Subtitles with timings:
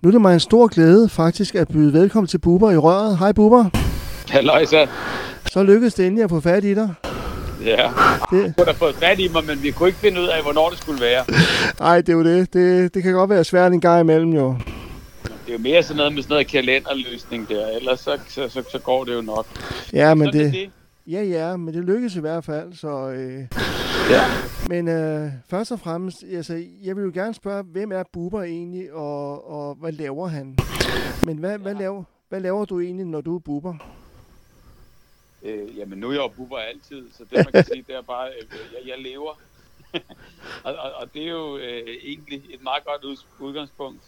[0.00, 3.18] Nu er det mig en stor glæde faktisk at byde velkommen til Bubber i røret.
[3.18, 3.64] Hej Bubber.
[4.28, 4.86] Halløjsa.
[5.52, 6.94] Så lykkedes det endelig at få fat i dig.
[7.64, 7.76] Ja,
[8.30, 8.54] Det- det...
[8.56, 10.78] kunne da fået fat i mig, men vi kunne ikke finde ud af, hvornår det
[10.78, 11.24] skulle være.
[11.80, 12.52] Nej, det er jo det.
[12.54, 12.94] det.
[12.94, 14.56] Det kan godt være svært en gang imellem jo.
[15.24, 18.62] Det er jo mere sådan noget med sådan noget kalenderløsning der, ellers så, så, så,
[18.72, 19.46] så går det jo nok.
[19.92, 20.70] Ja, men så er det, det.
[21.08, 22.72] Ja, ja, men det lykkedes i hvert fald.
[22.72, 23.48] Så, øh,
[24.10, 24.22] Ja.
[24.68, 28.92] men øh, først og fremmest, altså, jeg vil jo gerne spørge, hvem er Bubber egentlig,
[28.92, 30.58] og, og hvad laver han?
[31.24, 33.74] Men hvad, hvad, laver, hvad laver du egentlig, når du er Bubber?
[35.42, 38.02] Øh, jamen, nu er jeg jo buber altid, så det man kan sige, det er
[38.02, 39.38] bare, øh, jeg, jeg lever.
[40.64, 44.00] og, og, og det er jo øh, egentlig et meget godt ud, udgangspunkt.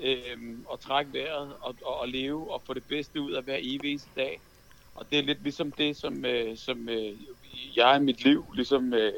[0.00, 0.36] Øh,
[0.72, 4.00] at trække vejret og, og, og leve og få det bedste ud af hver evig
[4.16, 4.40] dag.
[4.94, 7.12] Og det er lidt ligesom det, som, øh, som øh,
[7.76, 9.12] jeg i mit liv ligesom øh,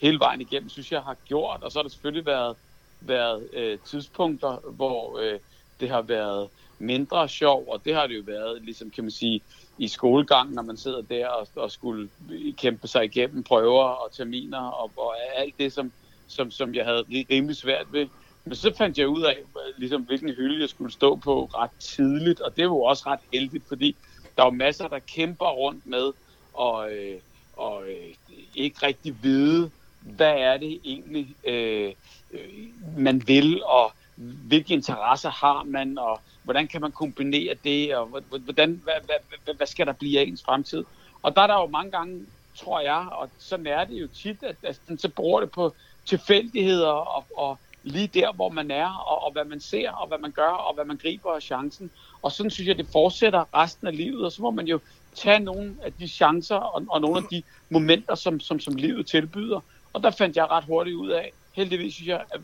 [0.00, 1.62] hele vejen igennem, synes jeg har gjort.
[1.62, 2.56] Og så har der selvfølgelig været,
[3.00, 5.38] været øh, tidspunkter, hvor øh,
[5.80, 9.40] det har været mindre sjov, og det har det jo været, ligesom kan man sige,
[9.78, 12.08] i skolegang, når man sidder der og, og skulle
[12.56, 15.92] kæmpe sig igennem prøver og terminer og, og alt det, som,
[16.26, 18.06] som, som jeg havde rimelig svært ved.
[18.44, 21.70] Men så fandt jeg ud af, øh, ligesom, hvilken hylde jeg skulle stå på ret
[21.78, 23.96] tidligt, og det var jo også ret heldigt, fordi
[24.36, 26.12] der er jo masser, der kæmper rundt med
[26.54, 27.20] og, øh,
[27.56, 28.14] og øh,
[28.54, 31.92] ikke rigtig vide, hvad er det egentlig, øh,
[32.32, 32.48] øh
[32.96, 38.80] man vil, og hvilke interesser har man, og hvordan kan man kombinere det, og hvordan,
[38.84, 40.84] hvad, hvad, hvad, hvad skal der blive af ens fremtid?
[41.22, 42.26] Og der er der jo mange gange,
[42.56, 45.74] tror jeg, og sådan er det jo tit, at, at så bruger det på
[46.06, 50.18] tilfældigheder og, og lige der, hvor man er, og, og hvad man ser, og hvad
[50.18, 51.90] man gør, og hvad man griber af chancen.
[52.22, 54.80] Og sådan synes jeg, det fortsætter resten af livet, og så må man jo
[55.14, 59.06] tage nogle af de chancer og, og nogle af de momenter, som, som, som livet
[59.06, 59.60] tilbyder.
[59.92, 62.40] Og der fandt jeg ret hurtigt ud af, heldigvis synes jeg, at,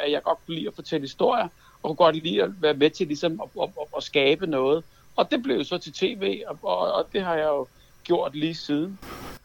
[0.00, 1.48] at jeg godt kunne lide at fortælle historier,
[1.82, 4.84] og kunne godt lide at være med til ligesom at, at, at, at skabe noget.
[5.16, 7.66] Og det blev jo så til tv, og, og, og det har jeg jo
[8.04, 8.98] gjort lige siden.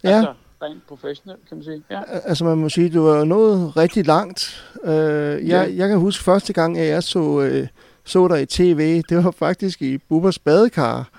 [0.04, 0.10] Ja.
[0.10, 1.84] Altså rent professionelt, kan man sige.
[1.92, 2.02] Ja.
[2.06, 4.66] Altså man må sige, du er nået rigtig langt.
[4.84, 5.76] Øh, jeg, Ja.
[5.76, 7.68] jeg kan huske første gang, at jeg så, øh,
[8.04, 11.10] så dig i tv, det var faktisk i Bubbers badekar.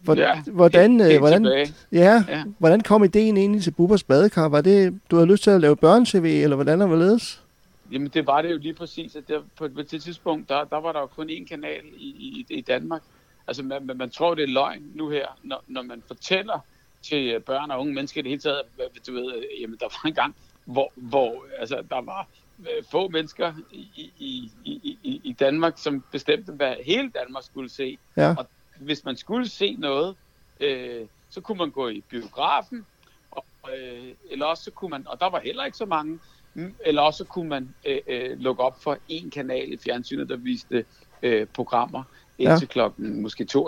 [0.00, 1.74] Hvor, Ja, hvordan, helt- øh, helt hvordan, tilbage.
[1.92, 2.42] ja, Ja.
[2.58, 4.48] hvordan kom ideen egentlig til Bubbers badekar?
[4.48, 7.42] Var det, du havde lyst til at lave børne-tv, eller hvordan er hvorledes?
[7.92, 10.80] Jamen det var det jo lige præcis, at der, på, på det tidspunkt, der, der
[10.80, 13.02] var der jo kun én kanal i, i, i Danmark.
[13.48, 16.58] Altså man, man, man tror, det er løgn nu her, når, når man fortæller
[17.02, 18.62] til øh, børn og unge mennesker i det hele taget,
[19.06, 22.28] du ved, øh, jamen der var en gang, hvor, hvor altså, der var
[22.60, 27.68] øh, få mennesker i, i, i, i, i Danmark, som bestemte, hvad hele Danmark skulle
[27.70, 27.98] se.
[28.16, 28.34] Ja.
[28.38, 28.46] Og
[28.80, 30.16] hvis man skulle se noget,
[30.60, 32.86] øh, så kunne man gå i biografen,
[33.30, 33.44] og,
[33.78, 36.18] øh, eller også så kunne man, og der var heller ikke så mange,
[36.54, 40.28] mm, eller også så kunne man øh, øh, lukke op for en kanal i fjernsynet,
[40.28, 40.84] der viste
[41.22, 42.02] øh, programmer
[42.40, 42.50] Ja.
[42.50, 43.58] indtil klokken måske 22.30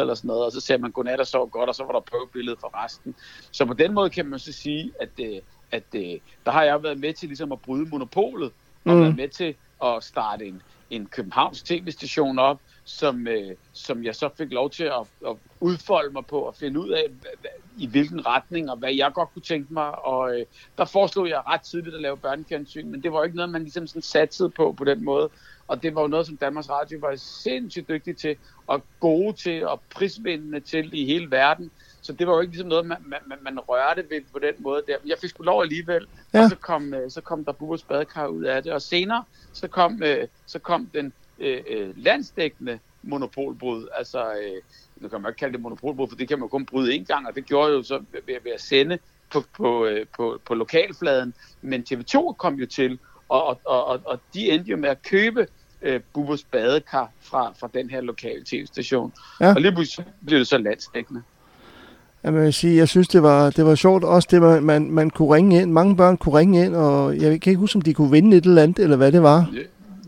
[0.00, 2.00] eller sådan noget, og så ser man godnat og sov godt, og så var der
[2.00, 3.14] prøvebillede for resten.
[3.52, 5.38] Så på den måde kan man så sige, at, øh,
[5.70, 8.52] at øh, der har jeg været med til ligesom at bryde monopolet,
[8.86, 9.00] og Mm.
[9.00, 9.54] været med til
[9.84, 14.84] at starte en, en Københavns tv-station op, som, øh, som jeg så fik lov til
[14.84, 17.04] at, at udfolde mig på og finde ud af,
[17.78, 20.04] i hvilken retning og hvad jeg godt kunne tænke mig.
[20.04, 20.46] Og øh,
[20.78, 23.62] der foreslog jeg ret tidligt at lave børnefjernsyn, men det var jo ikke noget, man
[23.62, 25.30] ligesom sådan satsede på på den måde.
[25.68, 28.36] Og det var jo noget, som Danmarks Radio var sindssygt dygtig til,
[28.66, 31.70] og gode til, og prisvindende til i hele verden.
[32.00, 34.82] Så det var jo ikke ligesom noget, man, man, man, rørte ved på den måde
[34.86, 34.96] der.
[35.06, 36.42] Jeg fik sgu lov alligevel, Ja.
[36.44, 38.72] og så kom, øh, så kom der Bubbers badekar ud af det.
[38.72, 43.88] Og senere, så kom, øh, så kom den øh, øh, landsdækkende monopolbrud.
[43.94, 44.62] Altså, øh,
[44.96, 47.26] nu kan man ikke kalde det monopolbrud, for det kan man kun bryde én gang,
[47.28, 48.98] og det gjorde jo så ved, ved at sende
[49.32, 51.34] på, på, på, på lokalfladen.
[51.62, 52.98] Men TV2 kom jo til,
[53.32, 55.46] og, og, og, og de endte jo med at købe
[55.82, 59.12] øh, Bubbers badekar fra, fra den her lokale tv-station.
[59.40, 59.54] Ja.
[59.54, 61.22] Og lige pludselig blev det så landsdækkende.
[62.22, 64.04] Jeg vil sige, jeg synes, det var, det var sjovt.
[64.04, 65.72] Også det, man, man, man kunne ringe ind.
[65.72, 68.44] Mange børn kunne ringe ind, og jeg kan ikke huske, om de kunne vinde et
[68.44, 69.52] eller andet, eller hvad det var.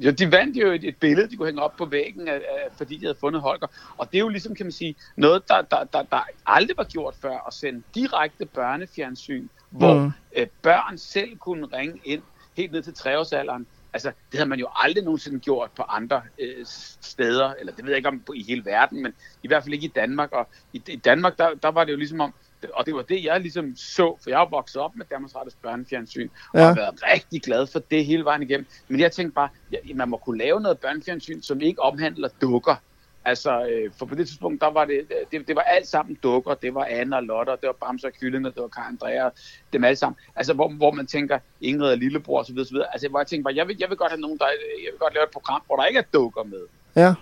[0.02, 2.68] Ja, de vandt jo et, et billede, de kunne hænge op på væggen, af, af,
[2.76, 3.66] fordi de havde fundet Holger.
[3.99, 6.84] Og det er jo ligesom, kan man sige, noget, der, der, der, der aldrig var
[6.84, 10.12] gjort før, at sende direkte børnefjernsyn, hvor mm.
[10.37, 12.22] øh, børn selv kunne ringe ind
[12.56, 13.66] helt ned til treårsalderen.
[13.92, 16.66] Altså, det havde man jo aldrig nogensinde gjort på andre øh,
[17.02, 19.12] steder, eller det ved jeg ikke om på, i hele verden, men
[19.42, 20.32] i hvert fald ikke i Danmark.
[20.32, 22.34] Og i, i Danmark, der, der var det jo ligesom om,
[22.74, 25.34] og det var det, jeg ligesom så, for jeg er jo vokset op med Danmarks
[25.36, 26.66] Radios børnefjernsyn, og Ja.
[26.66, 28.66] har været rigtig glad for det hele vejen igennem.
[28.88, 32.76] Men jeg tænkte bare, ja, man må kunne lave noget børnefjernsyn, som ikke omhandler dukker.
[33.25, 35.00] Altså, øh, for på det tidspunkt, der var det,
[35.31, 36.55] det, det var alt sammen dukker.
[36.55, 39.29] Det var Anna og Lotte, og det var Bamse og Kyllinger, det var Karen Andrea,
[39.73, 40.17] dem alle sammen.
[40.37, 42.59] Altså, hvor, hvor man tænker, Ingrid og Lillebror osv.
[42.59, 42.76] osv.
[42.93, 44.47] Altså, hvor jeg tænker bare, jeg vil, jeg vil godt have nogen, der,
[44.85, 46.67] jeg vil godt lave et program, hvor der ikke er dukker med.
[46.97, 47.15] Ja.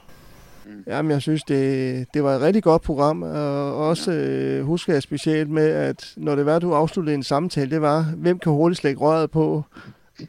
[0.65, 0.85] Mm.
[0.87, 5.03] Jamen, jeg synes, det, det var et rigtig godt program, og også øh, husker jeg
[5.03, 8.81] specielt med, at når det var, du afsluttede en samtale, det var, hvem kan hurtigt
[8.81, 9.65] slække røret på?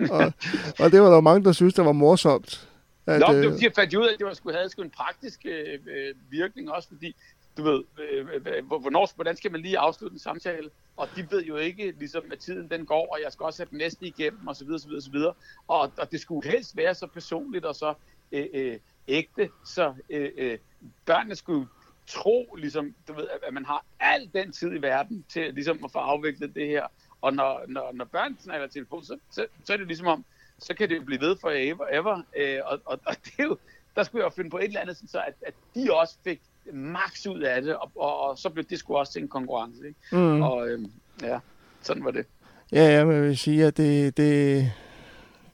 [0.10, 0.34] og,
[0.81, 2.68] og det var der mange, der synes, der var morsomt.
[3.05, 5.45] At, Nå, det var, jeg fandt ud af, at det var, skulle have en praktisk
[5.45, 7.15] øh, øh, virkning også, fordi
[7.57, 10.69] du ved, øh, øh, hvornår, hvordan skal man lige afslutte en samtale?
[10.97, 13.69] Og de ved jo ikke, ligesom, at tiden den går, og jeg skal også have
[13.69, 15.33] den næste igennem, og så videre, så videre, så videre.
[15.67, 17.94] Og, og det skulle helst være så personligt og så
[18.31, 20.57] øh, øh, ægte, så øh, øh,
[21.05, 21.67] børnene skulle
[22.07, 25.91] tro, ligesom, du ved, at man har al den tid i verden til ligesom, at
[25.91, 26.88] få afviklet det her.
[27.21, 30.25] Og når, når, når børn snakker telefon, så, så, så er det ligesom om,
[30.63, 31.86] så kan det blive ved for ever.
[31.92, 32.21] ever.
[32.38, 33.57] Øh, og, og, og det er jo,
[33.95, 36.42] der skulle jeg jo finde på et eller andet, så at, at de også fik
[36.74, 39.88] max ud af det, og, og, og så blev det sgu også til en konkurrence.
[39.88, 40.00] Ikke?
[40.12, 40.42] Mm.
[40.42, 40.80] Og øh,
[41.21, 41.39] ja,
[41.81, 42.25] sådan var det.
[42.71, 44.71] Ja, ja, men jeg vil sige, at det, det,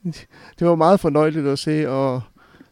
[0.58, 2.22] det var meget fornøjeligt at se, og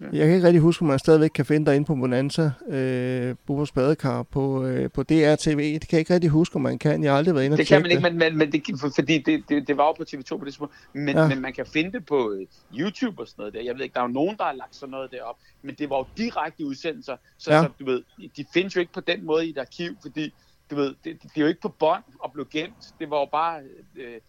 [0.01, 3.73] jeg kan ikke rigtig huske, om man stadigvæk kan finde derinde på Bonanza, øh, Bubbers
[3.73, 5.75] Badekar på, øh, på DRTV.
[5.75, 7.05] Det kan jeg ikke rigtig huske, om man kan.
[7.05, 8.63] Jeg har aldrig været inde og Det kan man ikke, men, men, men det,
[8.95, 10.75] fordi det, det, det var jo på TV2 på det tidspunkt.
[10.93, 11.29] Men, ja.
[11.29, 12.47] men man kan finde det på øh,
[12.79, 13.61] YouTube og sådan noget der.
[13.61, 15.37] Jeg ved ikke, der er jo nogen, der har lagt sådan noget derop.
[15.63, 17.17] Men det var jo direkte udsendelser.
[17.39, 17.63] Så, ja.
[17.63, 18.03] så du ved,
[18.37, 20.35] de findes jo ikke på den måde i et arkiv, fordi
[20.71, 22.95] du ved, det, det er jo ikke på bånd og blev gemt.
[23.01, 23.61] Det var jo bare...
[23.97, 24.21] Øh,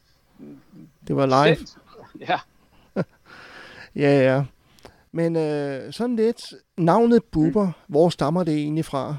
[1.07, 1.56] det var live.
[1.56, 1.77] Sendt.
[2.30, 2.39] Ja.
[3.95, 4.44] ja, ja.
[5.11, 6.41] Men øh, sådan lidt,
[6.77, 7.73] navnet Buber, mm.
[7.88, 9.17] hvor stammer det egentlig fra?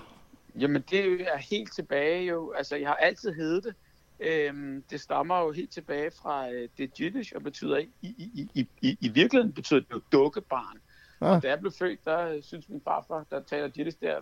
[0.58, 3.74] Jamen det er helt tilbage jo, altså jeg har altid heddet det.
[4.20, 8.68] Øhm, det stammer jo helt tilbage fra øh, det Jiddisch og betyder i, i, i,
[8.80, 10.78] i, i virkeligheden betyder det jo dukkebarn.
[11.20, 11.30] Ah.
[11.30, 14.16] Og da jeg blev født, der synes min farfar, der taler Jiddisch der,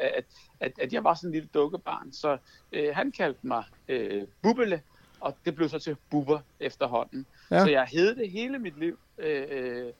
[0.00, 0.24] at,
[0.60, 2.12] at, at jeg var sådan en lille dukkebarn.
[2.12, 2.38] Så
[2.72, 4.82] øh, han kaldte mig øh, Bubbele,
[5.20, 7.26] og det blev så til Bubber efterhånden.
[7.50, 7.64] Ja.
[7.64, 8.98] Så jeg hed det hele mit liv.
[9.18, 9.92] Øh, øh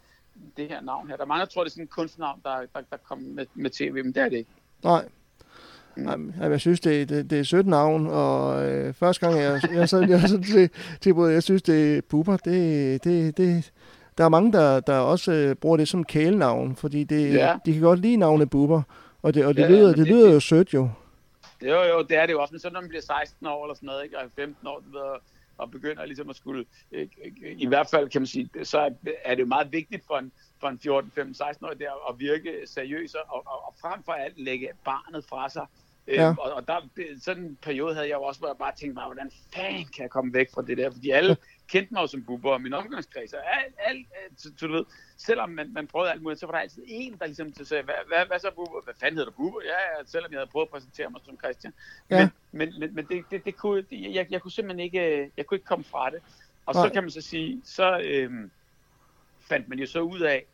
[0.56, 1.16] det her navn her.
[1.16, 3.46] Der er mange, der tror, det er sådan en kunstnavn, der, der, der kommer med,
[3.54, 4.50] med tv, men det er det ikke.
[4.84, 5.08] Nej.
[5.96, 6.32] Mm.
[6.40, 10.00] Jeg synes, det, det, det er sødt navn, og øh, første gang, jeg, jeg, så,
[10.00, 10.70] jeg så til,
[11.00, 13.72] til jeg synes, det er Bubber, det, det, det,
[14.18, 17.56] der er mange, der, der også øh, bruger det som kælenavn, fordi det, ja.
[17.66, 18.82] de kan godt lide navnet Bubber,
[19.22, 20.90] og det, og det, ja, lyder, det, det lyder jo sødt jo.
[21.62, 23.74] Jo, jo, det er det jo også, men så når man bliver 16 år eller
[23.74, 24.94] sådan noget, ikke, og 15 år, det
[25.58, 27.08] og begynder ligesom at skulle, øh,
[27.42, 30.68] i hvert fald kan man sige, så er det jo meget vigtigt for en, for
[30.68, 34.40] en 14, 15, 16 år der at virke seriøs og, og, og frem for alt
[34.40, 35.66] lægge barnet fra sig.
[36.06, 36.34] Øh, ja.
[36.38, 36.80] og, og der,
[37.20, 40.02] sådan en periode havde jeg jo også, hvor jeg bare tænkte mig, hvordan fanden kan
[40.02, 40.90] jeg komme væk fra det der?
[40.90, 41.36] Fordi alle
[41.68, 44.06] kendte mig jo som buber, og min omgangskreds, og alt, alt,
[44.36, 44.84] så, så, du ved,
[45.16, 47.94] selvom man, man prøvede alt muligt, så var der altid en, der ligesom sagde, hvad,
[48.06, 48.80] hvad, hvad så buber?
[48.84, 49.60] Hvad fanden hedder du buber?
[49.64, 51.72] Ja, ja, selvom jeg havde prøvet at præsentere mig som Christian.
[52.10, 52.18] Ja.
[52.18, 55.46] Men, men, men, men det, det, det kunne, det, jeg, jeg kunne simpelthen ikke, jeg
[55.46, 56.20] kunne ikke komme fra det.
[56.66, 56.86] Og Nej.
[56.86, 58.50] så kan man så sige, så øhm,
[59.40, 60.44] fandt man jo så ud af,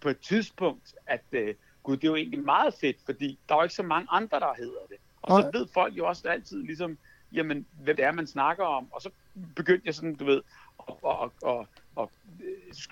[0.00, 3.58] på et tidspunkt, at øh, gud, det er jo egentlig meget fedt, fordi der er
[3.58, 4.96] jo ikke så mange andre, der hedder det.
[5.22, 6.98] Og så ved folk jo også altid ligesom,
[7.34, 8.88] jamen, hvad det er, man snakker om.
[8.92, 9.10] Og så
[9.56, 10.42] begyndte jeg sådan, du ved,
[10.88, 11.66] at, at,
[11.98, 12.08] at,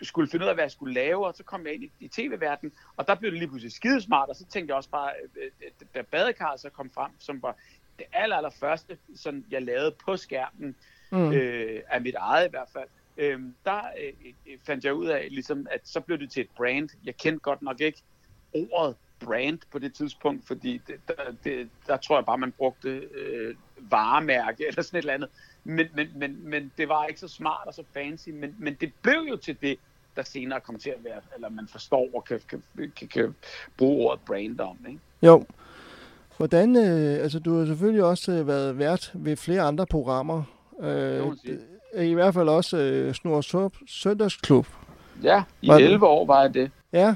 [0.03, 2.09] skulle finde ud af, hvad jeg skulle lave, og så kom jeg ind i, i
[2.09, 5.51] tv-verdenen, og der blev det lige pludselig skidesmart, og så tænkte jeg også bare, øh,
[5.63, 7.57] øh, da badekarret så kom frem, som var
[7.99, 10.77] det aller, aller første, sådan jeg lavede på skærmen,
[11.11, 11.33] mm.
[11.33, 15.67] øh, af mit eget i hvert fald, øh, der øh, fandt jeg ud af, ligesom,
[15.71, 16.89] at så blev det til et brand.
[17.05, 18.03] Jeg kendte godt nok ikke
[18.53, 18.97] ordet
[19.27, 21.15] brand på det tidspunkt, fordi det, der,
[21.45, 25.29] det, der tror jeg bare, man brugte øh, varemærke eller sådan et eller andet.
[25.65, 28.93] Men, men, men, men det var ikke så smart og så fancy, men, men det
[29.03, 29.79] blev jo til det,
[30.17, 32.63] der senere kommer til at være, eller man forstår og kan, kan,
[32.97, 33.35] kan, kan
[33.79, 34.77] bruge ordet brand om.
[34.89, 35.01] Ikke?
[35.23, 35.45] Jo.
[36.37, 40.43] Hvordan, øh, altså du har selvfølgelig også øh, været vært ved flere andre programmer.
[40.81, 41.27] Øh,
[42.07, 44.67] I hvert fald også øh, Snor Søndagsklub.
[45.23, 46.71] Ja, i var 11 år var jeg det.
[46.93, 47.15] Ja,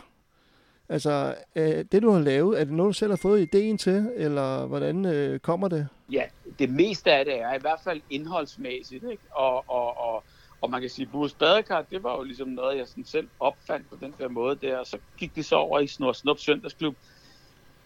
[0.95, 4.11] Altså, øh, det du har lavet, er det noget, du selv har fået ideen til,
[4.15, 5.89] eller hvordan øh, kommer det?
[6.13, 6.23] Ja,
[6.59, 9.23] det meste af det er i hvert fald indholdsmæssigt, ikke?
[9.31, 10.25] Og, og, og,
[10.61, 13.91] og man kan sige, Burs Badekar, det var jo ligesom noget, jeg sådan selv opfandt
[13.91, 16.97] på den der måde der, og så gik det så over i Snor Snup Søndagsklub,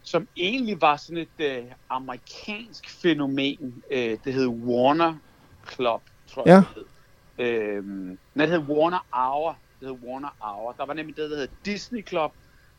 [0.03, 3.83] som egentlig var sådan et øh, amerikansk fænomen.
[3.91, 5.15] Øh, det hed Warner
[5.73, 6.81] Club, tror jeg, ja.
[6.81, 6.87] det
[7.37, 7.55] hed.
[7.57, 7.85] Øh,
[8.35, 9.57] nej, det hed Warner Hour.
[9.79, 10.75] Det hed Warner Hour.
[10.77, 12.33] Der var nemlig det, der hed Disney Club,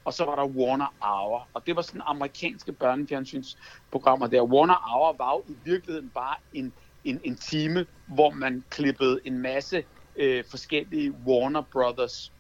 [0.04, 1.48] og så var der Warner Hour.
[1.54, 4.42] Og det var sådan amerikanske børnefjernsynsprogrammer der.
[4.42, 6.72] Warner Hour var jo i virkeligheden bare en,
[7.04, 9.84] en, en time, hvor man klippede en masse
[10.16, 12.32] øh, forskellige Warner Brothers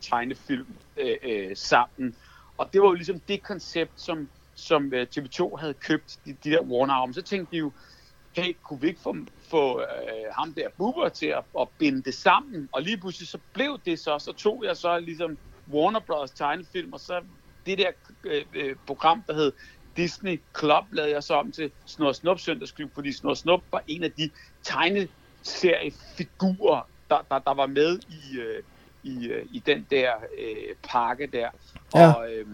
[0.00, 2.16] tegnefilm øh, øh, sammen.
[2.58, 6.50] Og det var jo ligesom det koncept, som, som øh, TV2 havde købt, de, de
[6.50, 7.12] der Warner Hour.
[7.12, 7.72] Så tænkte de jo,
[8.32, 9.16] hey, kunne vi ikke få,
[9.48, 9.86] få øh,
[10.32, 12.68] ham der Bubber til at, at binde det sammen?
[12.72, 15.38] Og lige pludselig så blev det så, så tog jeg så ligesom
[15.72, 16.30] Warner Bros.
[16.30, 17.20] tegnefilm, og så
[17.66, 17.90] det der
[18.24, 19.52] øh, øh, program, der hed
[19.96, 24.04] Disney Club, lavede jeg så om til Snor Snup Søndagsklub, fordi Snor Snup var en
[24.04, 24.30] af de
[24.62, 28.62] tegneseriefigurer, der, der, der var med i, øh,
[29.02, 31.50] i, øh, i den der øh, pakke der.
[31.94, 32.12] Ja.
[32.12, 32.46] Og, øh,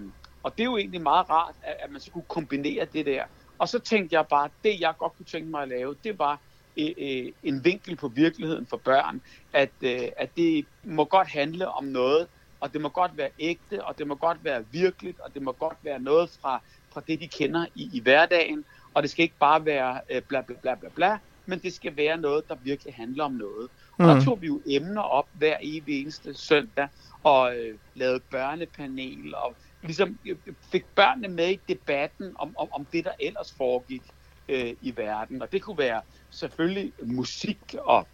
[0.42, 3.24] og det er jo egentlig meget rart, at, at man så kunne kombinere det der.
[3.58, 6.40] Og så tænkte jeg bare, det jeg godt kunne tænke mig at lave, det var
[6.76, 11.68] øh, øh, en vinkel på virkeligheden for børn, at, øh, at det må godt handle
[11.68, 12.28] om noget,
[12.62, 15.52] og det må godt være ægte, og det må godt være virkeligt, og det må
[15.52, 16.62] godt være noget fra,
[16.94, 18.64] fra det, de kender i, i hverdagen,
[18.94, 21.96] og det skal ikke bare være øh, bla bla bla bla bla, men det skal
[21.96, 23.68] være noget, der virkelig handler om noget.
[24.02, 24.20] Og der Mm.
[24.20, 26.88] tog vi jo emner op hver evig eneste søndag,
[27.24, 30.36] og øh, lavede børnepanel, og ligesom øh,
[30.72, 34.02] fik børnene med i debatten om, om, om det, der ellers foregik
[34.48, 35.42] øh, i verden.
[35.42, 38.08] Og det kunne være selvfølgelig musik og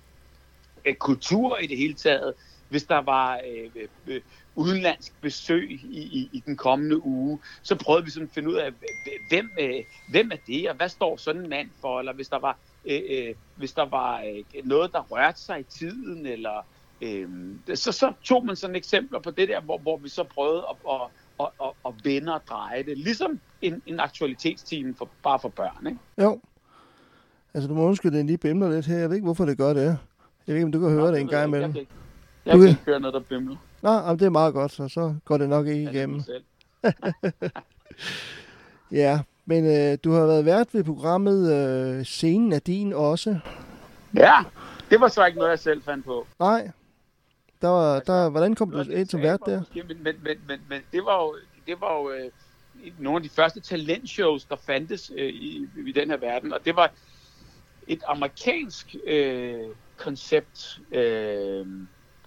[0.87, 2.35] øh, kultur i det hele taget.
[2.69, 4.21] Hvis der var øh, øh,
[4.55, 8.55] udenlandsk besøg i, i, i den kommende uge, så prøvede vi sådan at finde ud
[8.55, 8.73] af,
[9.29, 12.39] hvem, øh, hvem er det, og hvad står sådan en mand for, eller hvis der
[12.39, 16.67] var, øh, øh, hvis der var øh, noget, der rørte sig i tiden, eller
[17.03, 17.29] øh,
[17.75, 20.77] så, så tog man sådan eksempler på det der, hvor, hvor vi så prøvede at,
[20.91, 21.01] at,
[21.41, 25.87] at, at, at vende og dreje det, ligesom en, en aktualitetsteam for, bare for børn.
[25.87, 25.99] Ikke?
[26.19, 26.41] Jo.
[27.55, 28.99] Altså, du må undskylde, den lige bimler lidt her.
[28.99, 29.85] Jeg ved ikke, hvorfor det gør det.
[29.85, 29.99] Jeg
[30.47, 31.75] ved ikke, om du kan høre Nå, det en gang imellem.
[31.75, 31.87] Jeg
[32.49, 33.57] jeg Du kan ikke høre noget, der bimler.
[33.83, 36.23] Nå, jamen, det er meget godt, så, så går det nok ikke Ja, igennem.
[38.93, 43.39] Ja, men øh, du har været vært ved programmet øh, Scenen er din også.
[44.15, 44.35] Ja,
[44.91, 46.27] det var så ikke noget, jeg selv fandt på.
[46.39, 46.71] Nej.
[47.63, 49.63] Der var, der, hvordan kom du ind som vært der?
[49.75, 51.35] Men, men, men, men, men det var jo,
[51.67, 52.31] det var jo øh,
[52.99, 56.53] nogle af de første talentshows, der fandtes øh, i, i den her verden.
[56.53, 56.93] Og det var
[57.87, 59.61] et amerikansk øh,
[59.97, 61.67] koncept, øh,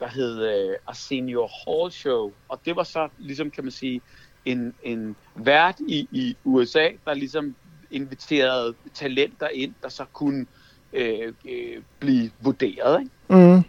[0.02, 2.32] der hed øh, Arsenio Hall Show.
[2.50, 4.02] Og det var så ligesom, kan man sige,
[4.46, 7.56] en, en vært i, i USA, der ligesom
[7.92, 10.46] inviterede talenter ind, der så kunne
[10.94, 13.00] øh, øh, blive vurderet.
[13.00, 13.12] Ikke?
[13.30, 13.64] Mm.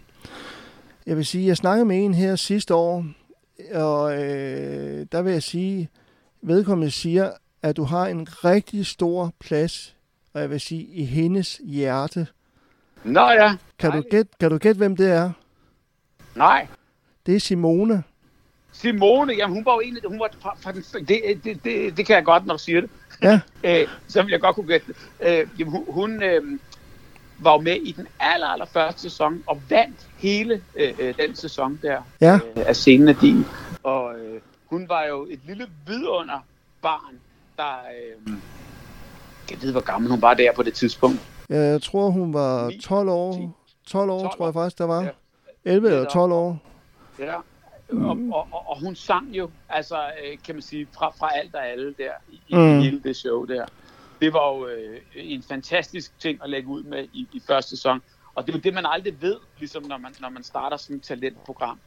[1.05, 3.05] Jeg vil sige, jeg snakkede med en her sidste år,
[3.73, 5.89] og øh, der vil jeg sige,
[6.41, 9.95] vedkommende siger, at du har en rigtig stor plads,
[10.33, 12.27] og jeg vil sige, i hendes hjerte.
[13.03, 14.11] Nå ja, Kan du Dejligt.
[14.11, 15.31] gætte, kan du gætte, hvem det er?
[16.35, 16.67] Nej.
[17.25, 18.03] Det er Simone.
[18.71, 21.97] Simone, jamen hun var jo en af hun var fra, fra den, det, det, det,
[21.97, 22.89] det kan jeg godt, når du siger det.
[23.21, 23.39] Ja.
[23.81, 24.95] øh, så vil jeg godt kunne gætte det.
[25.21, 26.59] Øh, jamen, hun hun øh,
[27.39, 31.35] var jo med i den aller, aller første sæson, og vandt hele øh, øh, den
[31.35, 32.33] sæson der Ja.
[32.35, 33.45] øh, af scenen af din.
[33.83, 36.45] Og øh, hun var jo et lille vidunder
[36.81, 37.15] barn,
[37.57, 37.75] der...
[38.27, 38.33] Øh,
[39.51, 41.19] jeg ved, hvor gammel hun var der på det tidspunkt.
[41.49, 43.09] Jeg tror, hun var Ni, 12 ti.
[43.09, 43.59] år.
[43.87, 45.01] 12 år, 12 tror jeg faktisk, der var.
[45.03, 45.09] Ja.
[45.65, 46.59] 11 eller Lidt 12 år.
[47.19, 47.35] Ja.
[47.91, 51.55] Og, og, og, og hun sang jo, altså øh, kan man sige, fra, fra alt
[51.55, 52.79] og alle der, i, Mm.
[52.81, 53.65] hele det show der.
[54.21, 58.01] Det var jo øh, en fantastisk ting at lægge ud med i, i første sæson.
[58.35, 60.95] Og det er jo det, man aldrig ved, ligesom når man, når man starter sådan
[60.95, 61.79] et talentprogram.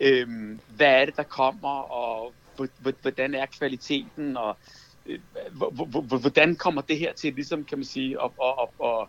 [0.00, 4.56] Øhm, hvad er det, der kommer, og hvor- hvor- hvordan er kvaliteten, og
[5.06, 5.18] øh,
[5.52, 8.86] hvor- hvor- hvor- hvordan kommer det her til, ligesom kan man sige, at, at, at,
[8.88, 9.06] at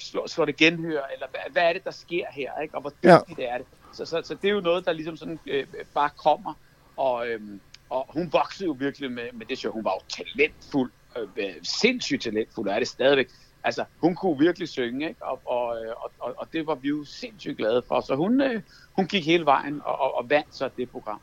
[0.00, 2.74] slå, slå det genhør, eller hvad, hvad er det, der sker her, ikke?
[2.74, 3.18] og hvor Ja.
[3.28, 3.66] dygtigt er det.
[3.92, 6.54] Så, så, så det er jo noget, der ligesom sådan øh, bare kommer,
[6.96, 9.72] og, øhm, og hun voksede jo virkelig med, med det show.
[9.72, 13.28] Hun var jo talentfuld, øh, øh, sindssygt talentfuld, og er det stadigvæk.
[13.64, 15.24] Altså, hun kunne virkelig synge, ikke?
[15.24, 18.00] Og, og, øh, og, og, og det var vi jo sindssygt glade for.
[18.00, 21.20] Så hun, øh, hun gik hele vejen og, og, og vandt så det program.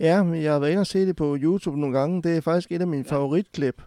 [0.00, 2.22] Ja, men jeg har været inde og se det på YouTube nogle gange.
[2.22, 3.82] Det er faktisk et af mine favoritklip.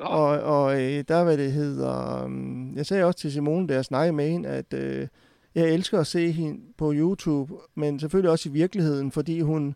[0.00, 2.24] Nå, Og, og øh, der, hvad det hedder...
[2.24, 5.08] Um, jeg sagde også til Simone, da jeg snakkede med hende, at øh,
[5.54, 9.74] jeg elsker at se hende på YouTube, men selvfølgelig også i virkeligheden, fordi hun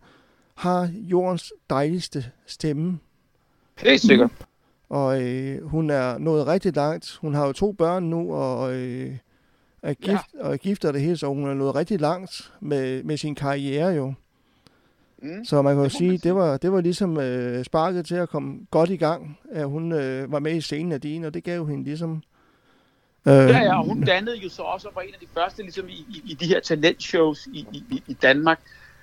[0.55, 2.99] har jordens dejligste stemme.
[3.79, 4.31] helt sikkert.
[4.89, 7.19] Og øh, hun er nået rigtig langt.
[7.21, 9.17] Hun har jo to børn nu, og øh,
[9.83, 10.45] er gift, ja.
[10.45, 13.35] og er gift og det hele, så hun er nået rigtig langt med, med sin
[13.35, 14.15] karriere jo.
[15.25, 15.45] Mm.
[15.45, 16.19] Så man kan jo man sige, sige.
[16.19, 19.93] det var, det var ligesom øh, sparket til at komme godt i gang, at hun
[19.93, 22.23] øh, var med i scenen af din, og det gav hende ligesom...
[23.27, 25.63] Øh, Ja, ja, og hun dannede jo så også og var en af de første
[25.63, 28.61] ligesom i, i, i de her talentshows i, i, i- Danmark.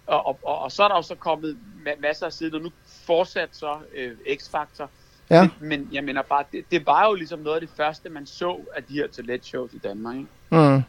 [0.08, 2.62] Og, og, og, og så er der jo så kommet ma- masser af siden, og
[2.62, 2.70] nu
[3.06, 4.86] fortsat så øh, X-Factor.
[5.30, 5.50] Ja.
[5.60, 8.26] Men, men jeg mener bare, det, det var jo ligesom noget af det første, man
[8.26, 10.16] så af de her talentshows i Danmark.
[10.16, 10.28] Ikke?
[10.52, 10.82] Mm.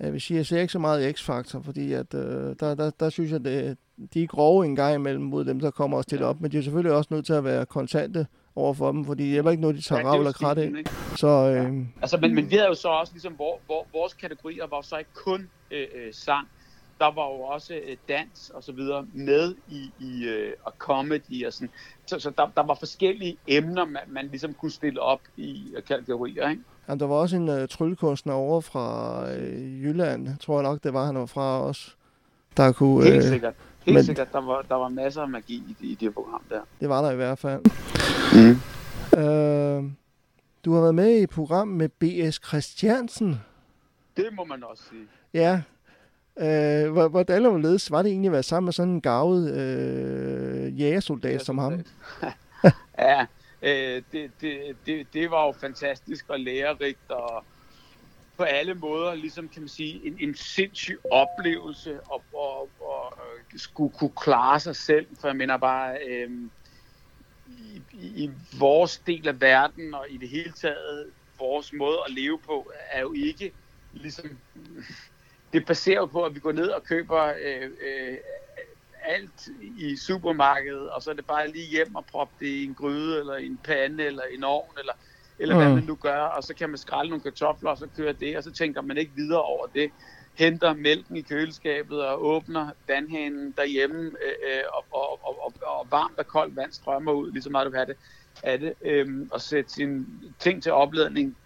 [0.00, 2.20] Jeg vil sige, jeg ser ikke så meget X-Factor, fordi at, øh,
[2.60, 3.78] der, der, der synes jeg, det,
[4.14, 6.30] de er grove en gang imellem mod dem, der kommer og stiller Ja.
[6.30, 6.40] op.
[6.40, 8.26] Men de er selvfølgelig også nødt til at være kontante
[8.56, 10.90] over for dem, fordi det er ikke noget, de tager Ja, ravl og krat ikke?
[11.16, 14.66] Så øh, Altså, men, men vi havde jo så også ligesom, hvor, hvor, vores kategorier
[14.66, 16.48] var så ikke kun øh, øh, sang.
[16.98, 21.46] der var jo også øh, dans og så videre med i, i øh, og comedy
[21.46, 21.70] og sådan.
[22.06, 25.82] Så, så der, der var forskellige emner, man, man ligesom kunne stille op i øh,
[25.82, 26.62] kategorier, ikke?
[26.88, 30.92] Jamen, der var også en uh, tryllekunstner over fra uh, Jylland, tror jeg nok, det
[30.92, 31.96] var han var fra os.
[32.56, 33.54] Der kunne, Helt sikkert.
[33.86, 34.32] Helt men, sikkert.
[34.32, 36.60] Der var, der var masser af magi i, i det program der.
[36.80, 37.60] Det var der i hvert fald.
[38.34, 38.60] Mm.
[39.18, 39.90] Uh,
[40.64, 42.40] du har været med i et program med B.S.
[42.48, 43.40] Christiansen.
[44.16, 45.02] Det må man også sige.
[45.34, 45.62] Ja.
[46.36, 50.80] Uh, hvordan var det Var det egentlig at være sammen med sådan en gavet uh,
[50.80, 51.72] jægersoldat som ham?
[52.98, 53.26] ja,
[53.66, 57.44] øh, det, det, det, det var jo fantastisk og lærerigt og
[58.36, 63.58] på alle måder, ligesom kan man sige, en, en sindssyg oplevelse og, og, og øh,
[63.58, 65.06] skulle kunne klare sig selv.
[65.20, 66.30] For jeg mener bare, øh,
[67.92, 72.38] i, i vores del af verden og i det hele taget, vores måde at leve
[72.38, 73.52] på, er jo ikke
[73.92, 74.38] ligesom...
[75.52, 78.16] Det baserer jo på, at vi går ned og køber øh, øh,
[79.06, 79.48] alt
[79.78, 83.18] i supermarkedet, og så er det bare lige hjem og proppe det i en gryde,
[83.18, 84.92] eller i en pande, eller i en ovn, eller,
[85.38, 85.60] eller mm.
[85.60, 88.36] hvad man nu gør, og så kan man skrælle nogle kartofler, og så kører det,
[88.36, 89.90] og så tænker man ikke videre over det.
[90.34, 96.18] Henter mælken i køleskabet og åbner vandhanen derhjemme, øh, og, og, og, og, og varmt
[96.18, 97.96] og koldt vand strømmer ud, ligesom meget du kan have det,
[98.42, 100.06] af det, øh, og sætte sine
[100.38, 101.36] ting til opladning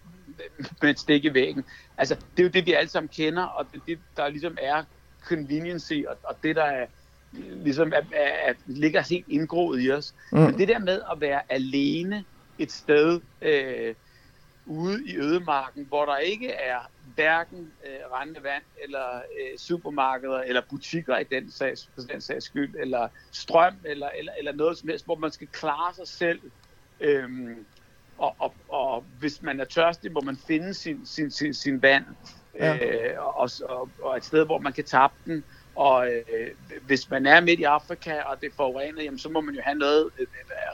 [0.81, 1.65] med et stik i væggen.
[1.97, 4.83] Altså, det er jo det, vi alle sammen kender, og det, det der ligesom er
[5.23, 6.85] convenience, og, og det, der er,
[7.33, 8.05] ligesom at,
[8.45, 10.13] at ligger helt indgroet i os.
[10.31, 10.39] Mm.
[10.39, 12.23] Men det der med at være alene
[12.59, 13.95] et sted øh,
[14.65, 16.79] ude i ødemarken, hvor der ikke er
[17.15, 22.45] hverken øh, rendende vand, eller øh, supermarkeder, eller butikker i den sags, for den sags
[22.45, 26.39] skyld, eller strøm, eller, eller, eller noget som helst, hvor man skal klare sig selv.
[26.99, 27.65] Øhm,
[28.17, 32.05] og, og, og hvis man er tørstig, må man finde sin, sin, sin, sin vand,
[32.59, 32.75] ja.
[32.75, 35.43] øh, og, og, og et sted, hvor man kan tappe den.
[35.75, 36.47] Og øh,
[36.81, 39.61] hvis man er midt i Afrika, og det er forurenet, jamen, så må man jo
[39.63, 40.27] have noget øh,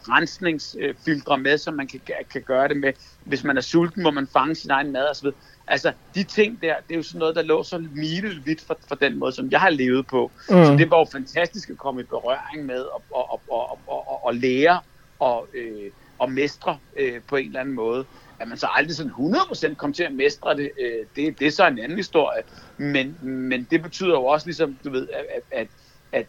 [0.10, 2.02] rensningsfiltre med, så man kan,
[2.32, 2.94] kan gøre det med.
[3.24, 5.28] Hvis man er sulten, må man fange sin egen mad osv.
[5.68, 8.96] Altså, de ting der, det er jo sådan noget, der lå så milevidt for, for
[8.96, 10.32] den måde, som jeg har levet på.
[10.50, 10.66] Mm.
[10.66, 14.08] Så det var jo fantastisk at komme i berøring med og, og, og, og, og,
[14.08, 14.80] og, og lære
[15.20, 18.06] og, øh, og mestre øh, på en eller anden måde
[18.40, 21.52] at man så aldrig sådan 100% kom til at mestre det, øh, det, det er
[21.52, 22.42] så en anden historie.
[22.78, 25.68] Men, men det betyder jo også ligesom, du ved, at, at,
[26.12, 26.28] at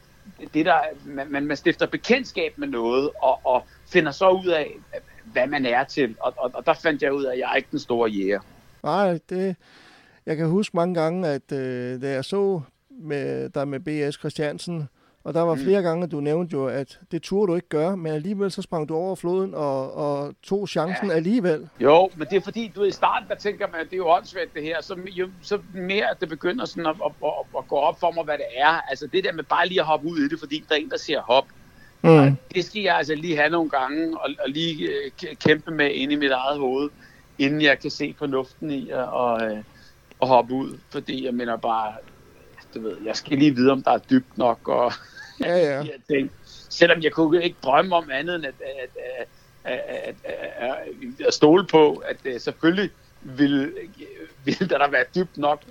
[0.54, 4.76] det der, man, man stifter bekendtskab med noget, og, og finder så ud af,
[5.24, 6.16] hvad man er til.
[6.20, 8.40] Og, og, og der fandt jeg ud af, at jeg er ikke den store jæger.
[8.82, 9.56] Nej, det,
[10.26, 14.14] jeg kan huske mange gange, at øh, da jeg så med, der med B.S.
[14.14, 14.88] Christiansen,
[15.28, 15.60] og der var mm.
[15.60, 18.88] flere gange, du nævnte jo, at det turde du ikke gøre, men alligevel så sprang
[18.88, 21.14] du over floden og, og tog chancen ja.
[21.14, 21.68] alligevel.
[21.80, 24.08] Jo, men det er fordi, du i starten, der tænker man, at det er jo
[24.08, 27.68] åndssvagt det her, så, jo, så mere at det begynder sådan at, at, at, at,
[27.68, 28.80] gå op for mig, hvad det er.
[28.90, 30.90] Altså det der med bare lige at hoppe ud i det, fordi der er en,
[30.90, 31.46] der siger hop.
[32.02, 32.36] Mm.
[32.54, 36.14] Det skal jeg altså lige have nogle gange, og, og lige uh, kæmpe med inde
[36.14, 36.90] i mit eget hoved,
[37.38, 39.58] inden jeg kan se fornuften i at, og, uh,
[40.22, 40.78] at hoppe ud.
[40.90, 41.92] Fordi jeg mener bare,
[42.74, 44.92] du ved, jeg skal lige vide, om der er dybt nok, og
[45.40, 45.84] ja, ja.
[46.14, 46.30] ting.
[46.70, 48.90] Selvom jeg kunne ikke drømme om andet end at, at,
[49.64, 52.90] at, at, at, at, at stole på, at uh, selvfølgelig
[53.22, 53.72] vil,
[54.44, 55.62] vil der, der være dybt nok.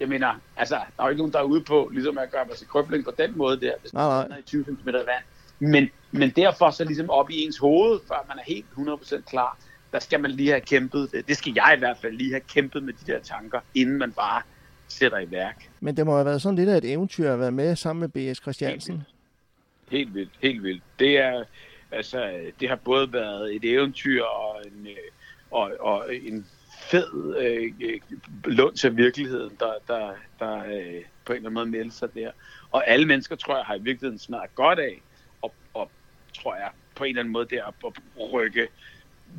[0.00, 2.46] Jeg mener, altså, der er jo ikke nogen, der er ude på, ligesom at gøre
[2.56, 5.24] sig krøbling på den måde der, hvis nej, man er i 20 cm vand.
[5.58, 9.58] Men, men derfor så ligesom op i ens hoved, før man er helt 100% klar,
[9.92, 12.40] der skal man lige have kæmpet, det, det skal jeg i hvert fald lige have
[12.40, 14.42] kæmpet med de der tanker, inden man bare
[14.88, 15.70] sætter i værk.
[15.80, 18.34] Men det må have været sådan lidt af et eventyr at være med sammen med
[18.34, 18.38] B.S.
[18.38, 19.02] Christiansen.
[19.90, 20.82] Helt vildt, helt vildt.
[20.98, 21.44] Det er,
[21.90, 24.96] altså, det har både været et eventyr og en, øh,
[25.50, 26.46] og, og en
[26.90, 28.00] fed øh,
[28.44, 32.30] lund til virkeligheden, der, der, der øh, på en eller anden måde melder sig der.
[32.70, 35.02] Og alle mennesker, tror jeg, har i virkeligheden snart godt af,
[35.42, 35.90] og, og
[36.34, 38.68] tror jeg, på en eller anden måde der at rykke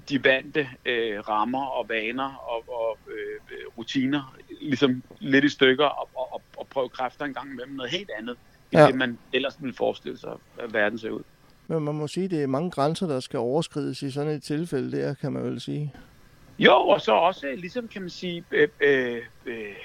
[0.09, 6.09] de vante øh, rammer og vaner og, og øh, rutiner ligesom lidt i stykker og,
[6.15, 8.37] og, og prøve kræfter en gang imellem noget helt andet,
[8.71, 8.87] end ja.
[8.87, 11.23] det man ellers ville forestille sig, at verden ser ud.
[11.67, 14.43] Men man må sige, at det er mange grænser, der skal overskrides i sådan et
[14.43, 15.93] tilfælde der, kan man vel sige.
[16.59, 19.75] Jo, og så også ligesom, kan man sige, øh, øh, øh,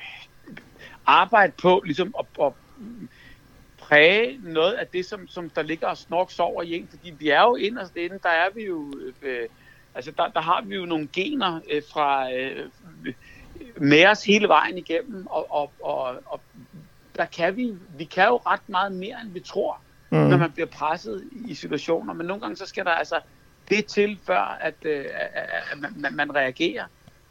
[1.07, 2.53] arbejde på ligesom at, at
[3.79, 7.29] præge noget af det, som, som der ligger og snorks over i en, fordi vi
[7.29, 9.49] er jo inderst inde, der er vi jo øh,
[9.95, 12.69] Altså der, der har vi jo nogle gener øh, fra øh,
[13.77, 16.41] med os hele vejen igennem, og, og, og, og
[17.17, 20.19] der kan vi, vi kan jo ret meget mere, end vi tror, mm.
[20.19, 22.13] når man bliver presset i situationer.
[22.15, 23.21] Men nogle gange så skal der altså
[23.69, 25.05] det til, før at, øh,
[25.73, 26.85] at man, man reagerer.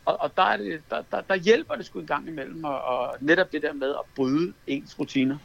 [0.06, 2.82] og, og der, er det, der, der, der hjælper det sgu en gang imellem, og,
[2.82, 5.38] og netop det der med at bryde ens rutiner,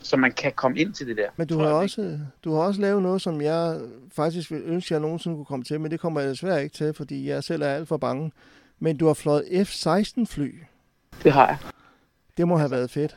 [0.00, 1.28] så man kan komme ind til det der.
[1.36, 3.80] Men du har, jeg, også, du har også lavet noget, som jeg
[4.16, 6.94] faktisk vil ønske, jeg nogensinde kunne komme til, men det kommer jeg desværre ikke til,
[6.94, 8.32] fordi jeg selv er alt for bange.
[8.78, 10.54] Men du har fløjet F-16-fly.
[11.22, 11.58] Det har jeg.
[12.36, 13.16] Det må have været fedt.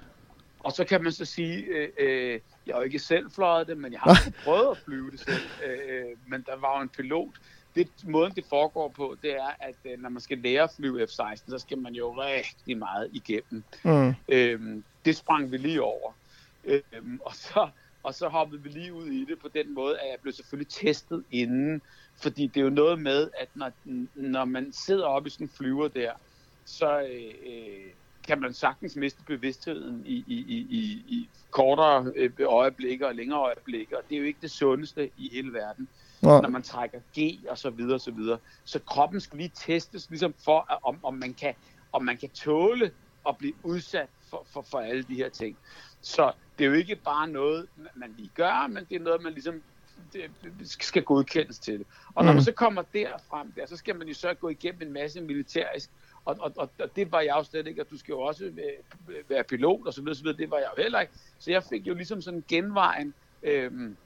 [0.60, 3.78] Og så kan man så sige, øh, øh, jeg har jo ikke selv fløjet det,
[3.78, 5.44] men jeg har prøvet at flyve det selv.
[5.66, 7.30] Øh, men der var jo en pilot.
[7.76, 11.08] Det, måden det foregår på, det er, at øh, når man skal lære at flyve
[11.08, 13.64] F-16, så skal man jo rigtig meget igennem.
[13.84, 14.14] Mm.
[14.30, 16.12] Øh, det sprang vi lige over.
[16.64, 16.82] Øh,
[17.26, 17.70] og, så,
[18.04, 20.70] og så hoppede vi lige ud i det på den måde, at jeg blev selvfølgelig
[20.70, 21.82] testet inden.
[22.22, 23.72] Fordi det er jo noget med, at når,
[24.16, 26.12] når man sidder oppe i sådan en flyver der,
[26.66, 27.92] så øh,
[28.24, 33.40] kan man sagtens miste bevidstheden i, i, i, i, i kortere øh, øjeblikke og længere
[33.40, 33.98] øjeblikke.
[33.98, 35.88] Og det er jo ikke det sundeste i hele verden,
[36.22, 38.38] Nå, når man trækker G og så videre og så videre.
[38.66, 41.54] Så kroppen skal lige testes ligesom for, at, om, om, man kan,
[41.92, 42.92] om man kan tåle
[43.30, 45.58] at blive udsat for, for, for alle de her ting.
[46.02, 49.34] Så det er jo ikke bare noget, man lige gør, men det er noget, man
[49.34, 49.62] ligesom
[50.64, 51.88] skal godkendes til det.
[52.16, 52.36] Og når Mm.
[52.36, 55.90] man så kommer derfrem der, så skal man jo så gå igennem en masse militærisk,
[56.26, 58.52] og, og, og, og det var jeg jo slet ikke, og du skal jo også
[58.54, 61.14] være, være pilot og så videre, så videre, det var jeg jo heller ikke.
[61.40, 63.98] Så jeg fik jo ligesom sådan genvejen øhm,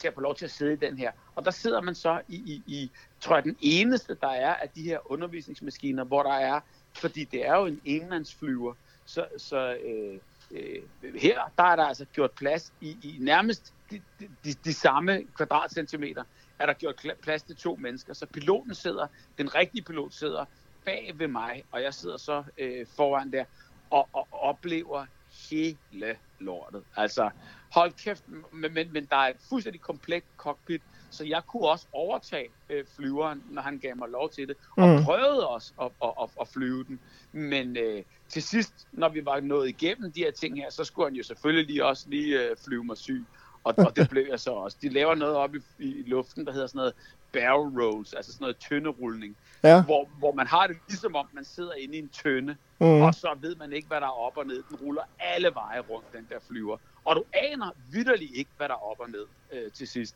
[0.00, 1.12] til at få lov til at sidde i den her.
[1.34, 4.70] Og der sidder man så i, i, i tror jeg, den eneste, der er af
[4.70, 6.60] de her undervisningsmaskiner, hvor der er,
[6.96, 8.74] fordi det er jo en enmandsflyver,
[9.06, 10.82] så, så øh, øh,
[11.14, 15.24] her, der er der altså gjort plads i, i nærmest de, de, de, de samme
[15.36, 16.24] kvadratcentimeter,
[16.58, 18.14] er der gjort plads til to mennesker.
[18.14, 19.06] Så piloten sidder,
[19.38, 20.44] den rigtige pilot sidder
[20.84, 23.44] bag ved mig, og jeg sidder så øh, foran der
[23.90, 25.06] og, og oplever
[25.50, 26.84] hele lortet.
[26.96, 27.30] Altså,
[27.72, 30.82] hold kæft, men, men, men der er et fuldstændig komplet cockpit,
[31.14, 34.88] så jeg kunne også overtage øh, flyveren, når han gav mig lov til det, og
[34.88, 35.04] Mm.
[35.04, 37.00] prøvede også at, at, at, at flyve den.
[37.32, 41.06] Men øh, til sidst, når vi var nået igennem de her ting her, så skulle
[41.08, 43.24] han jo selvfølgelig også lige øh, flyve mig syg.
[43.64, 44.76] Og, og det blev jeg så også.
[44.82, 46.92] De laver noget op i, i luften, der hedder sådan noget
[47.32, 49.82] barrel rolls, altså sådan noget tønderulning, ja.
[49.82, 52.86] hvor, hvor man har det ligesom om, man sidder inde i en tønde, Mm.
[53.02, 54.62] og så ved man ikke, hvad der er op og ned.
[54.68, 56.76] Den ruller alle veje rundt, den der flyver.
[57.04, 60.14] Og du aner vidderligt ikke, hvad der er op og ned øh, til sidst.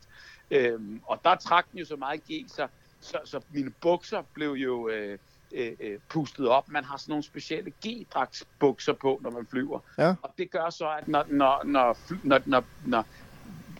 [0.50, 2.68] Øhm, og der trak den jo så meget G, så,
[3.00, 5.18] så, mine bukser blev jo øh,
[5.52, 6.68] øh, øh, pustet op.
[6.68, 9.80] Man har sådan nogle specielle G-dragtsbukser på, når man flyver.
[9.98, 10.14] Ja.
[10.22, 13.06] Og det gør så, at når, når, når, når, når, når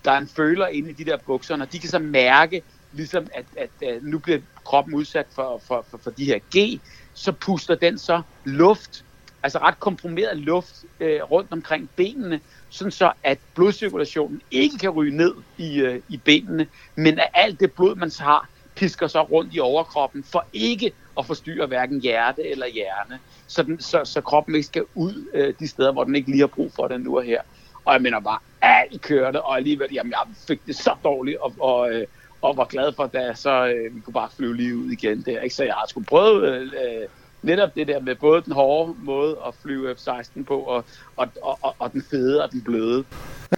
[0.05, 3.27] der er en føler inde i de der bukser, når de kan så mærke, ligesom
[3.35, 6.81] at, at, at nu bliver kroppen udsat for, for, for, for de her G,
[7.15, 9.05] så puster den så luft,
[9.43, 15.17] altså ret komprimeret luft øh, rundt omkring benene, sådan så at blodcirkulationen ikke kan ryge
[15.17, 19.23] ned i, øh, i benene, men at alt det blod, man så har, pisker så
[19.23, 24.21] rundt i overkroppen, for ikke at forstyrre hverken hjerte eller hjerne, så, den, så, så
[24.21, 27.01] kroppen ikke skal ud øh, de steder, hvor den ikke lige har brug for den
[27.01, 27.43] nu og her.
[27.85, 31.55] Og jeg mener bare, alt kørte, og alligevel, jamen, jeg fik det så dårligt, og,
[31.61, 32.07] og, øh,
[32.43, 35.41] og var glad for, da så øh, vi kunne bare flyve lige ud igen der.
[35.41, 35.55] Ikke?
[35.55, 37.09] Så jeg har sgu prøvet øh, øh,
[37.43, 40.85] netop det der med både den hårde måde at flyve F-16 på, og,
[41.17, 43.05] og, og, og, den fede og den bløde.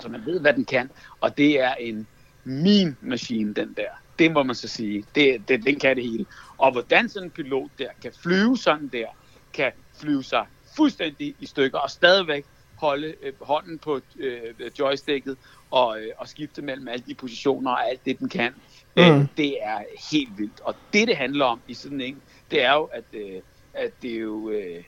[0.01, 0.91] Så man ved, hvad den kan.
[1.21, 2.07] Og det er en
[2.45, 3.91] min maskine, den der.
[4.19, 5.05] Det må man så sige.
[5.15, 6.27] Det, det, den kan det hele.
[6.59, 9.07] Og hvordan sådan en pilot der kan flyve sådan der,
[9.53, 12.45] kan flyve sig fuldstændig i stykker og stadigvæk
[12.77, 14.41] holde øh, hånden på øh,
[14.79, 15.37] joysticket
[15.71, 18.53] og, øh, og skifte mellem alle de positioner og alt det, den kan.
[18.97, 19.03] Mm.
[19.03, 19.79] Øh, det er
[20.13, 20.61] helt vildt.
[20.61, 23.41] Og det, det handler om i sådan en, det er jo, at, øh,
[23.75, 24.85] at det er jo øh,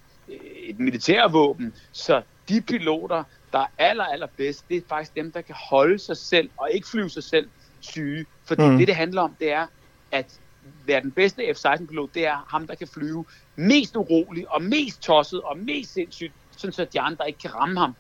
[0.68, 5.40] et militærvåben, så de piloter, der er aller, aller bedst, det er faktisk dem, der
[5.40, 7.48] kan holde sig selv og ikke flyve sig selv
[7.80, 8.26] syge.
[8.44, 8.78] Fordi Mm.
[8.78, 9.66] det, det handler om, det er,
[10.10, 10.40] at
[10.86, 13.24] være den bedste F-16-pilot, det er ham, der kan flyve
[13.56, 17.80] mest urolig og mest tosset og mest sindssygt, sådan så de andre ikke kan ramme
[17.80, 17.94] ham.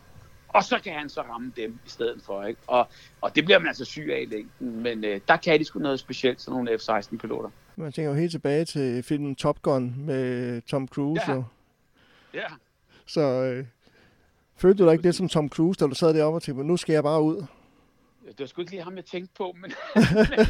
[0.48, 2.44] Og så kan han så ramme dem i stedet for.
[2.44, 2.60] Ikke?
[2.66, 2.88] Og,
[3.20, 4.82] og det bliver man altså syg af i længden.
[4.82, 7.50] Men øh, der kan de sgu noget specielt, sådan nogle F-16-piloter.
[7.76, 11.22] Man tænker jo helt tilbage til filmen Top Gun med Tom Cruise.
[11.28, 11.36] Ja.
[11.36, 11.44] Og,
[12.34, 12.46] Ja,
[13.06, 13.66] så øh,
[14.56, 16.76] følte du dig ikke lidt som Tom Cruise, da du sad deroppe og tænkte, nu
[16.76, 17.46] skal jeg bare ud?
[18.26, 20.04] det var sgu ikke lige ham, jeg tænkte på, men, men,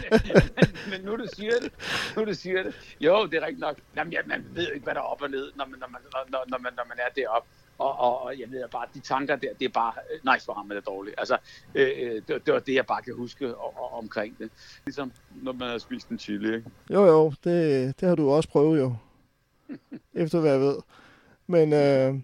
[0.91, 1.73] men, nu du siger det,
[2.17, 3.77] nu du siger det, jo, det er rigtigt nok.
[3.97, 6.01] Jamen, ja, man ved ikke, hvad der er op og ned, når man, når man,
[6.31, 7.49] når, når man, når man er deroppe.
[7.79, 10.71] Og, og, jeg ved bare, de tanker der, det er bare, øh, nice for ham,
[10.71, 11.15] eller dårligt.
[11.19, 11.39] Altså,
[11.75, 14.51] øh, øh, det, det var det, jeg bare kan huske og, og, omkring det.
[14.85, 16.71] Ligesom, når man har spist en chili, ikke?
[16.91, 18.95] Jo, jo, det, det har du også prøvet jo.
[20.15, 20.77] Efter hvad jeg ved.
[21.47, 22.21] Men øh,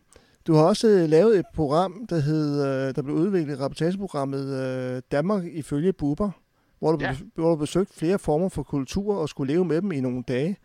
[0.47, 4.55] du har også øh, lavet et program, der hed, øh, der blev udviklet i rapportageprogrammet
[4.55, 6.31] øh, Danmark ifølge Bubber,
[6.79, 7.17] hvor du, ja.
[7.35, 10.57] hvor du besøgte flere former for kultur og skulle leve med dem i nogle dage.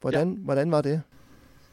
[0.00, 0.38] Hvordan, ja.
[0.38, 1.02] hvordan var det?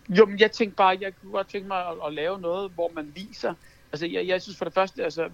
[0.09, 2.91] Jo, men jeg tænkte bare, jeg kunne godt tænke mig at, at lave noget, hvor
[2.95, 3.53] man viser,
[3.91, 5.29] altså jeg, jeg synes for det første, altså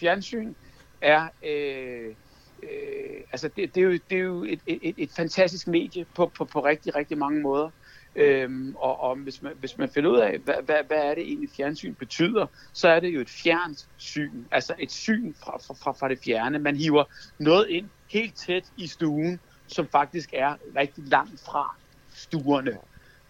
[0.00, 0.54] fjernsyn
[1.00, 2.14] er, øh,
[2.62, 6.32] øh, altså det, det, er jo, det er jo et, et, et fantastisk medie på,
[6.38, 7.70] på, på rigtig, rigtig mange måder.
[8.16, 11.22] Øhm, og og hvis, man, hvis man finder ud af, hvad, hvad, hvad er det
[11.22, 15.92] egentlig fjernsyn betyder, så er det jo et fjernt syn, altså et syn fra, fra,
[15.92, 16.58] fra det fjerne.
[16.58, 17.04] Man hiver
[17.38, 21.76] noget ind helt tæt i stuen, som faktisk er rigtig langt fra
[22.14, 22.78] stuerne.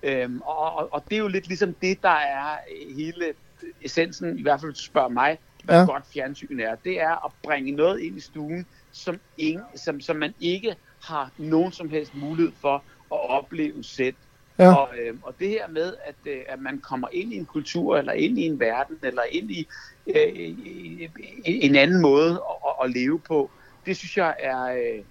[0.02, 2.56] Øhm, og, og, og det er jo lidt ligesom det, der er
[2.96, 3.24] hele
[3.82, 5.84] essensen, i hvert fald spørger mig, hvad ja.
[5.84, 6.74] godt fjernsyn er.
[6.74, 11.30] Det er at bringe noget ind i stuen, som, ingen, som, som man ikke har
[11.38, 12.74] nogen som helst mulighed for
[13.12, 14.14] at opleve selv.
[14.58, 14.74] Ja.
[14.74, 17.96] Og, øh, og det her med, at, øh, at man kommer ind i en kultur,
[17.96, 19.68] eller ind i en verden, eller ind i
[20.06, 20.54] øh,
[21.44, 23.50] en anden måde at, at leve på,
[23.87, 25.04] det synes jeg er, øh,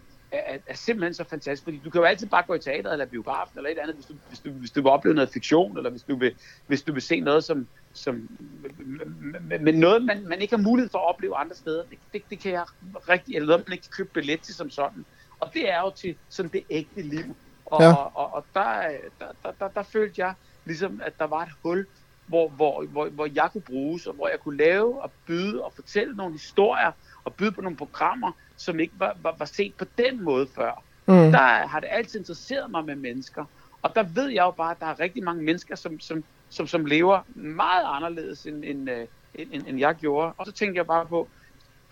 [0.46, 1.64] er, er simpelthen så fantastisk.
[1.64, 4.06] Fordi du kan jo altid bare gå i teater eller biografen eller et andet, hvis
[4.06, 6.36] du, hvis du, hvis du vil opleve noget fiktion, eller hvis du vil,
[6.68, 8.30] hvis du vil se noget, som, som
[9.62, 11.84] men noget, man, man ikke har mulighed for at opleve andre steder.
[11.90, 12.66] Det, det, det kan jeg
[13.10, 15.06] rigtig, eller noget, man ikke kan købe billet til som sådan.
[15.40, 17.36] Og det er jo til sådan det ægte liv.
[17.66, 17.94] Og, ja.
[17.94, 20.34] og, og, og der, der, der, der, der følte jeg
[20.66, 21.88] ligesom, at der var et hul,
[22.28, 25.74] hvor, hvor, hvor, hvor jeg kunne bruges, og hvor jeg kunne lave og byde og
[25.74, 26.92] fortælle nogle historier,
[27.24, 30.84] og byde på nogle programmer, som ikke var, var, var set på den måde før.
[31.06, 31.32] Mm.
[31.32, 33.46] Der har det altid interesseret mig med mennesker.
[33.82, 36.68] Og der ved jeg jo bare, at der er rigtig mange mennesker, som, som, som,
[36.68, 40.34] som lever meget anderledes, end, end, øh, end, end, end jeg gjorde.
[40.38, 41.28] Og så tænker jeg bare på,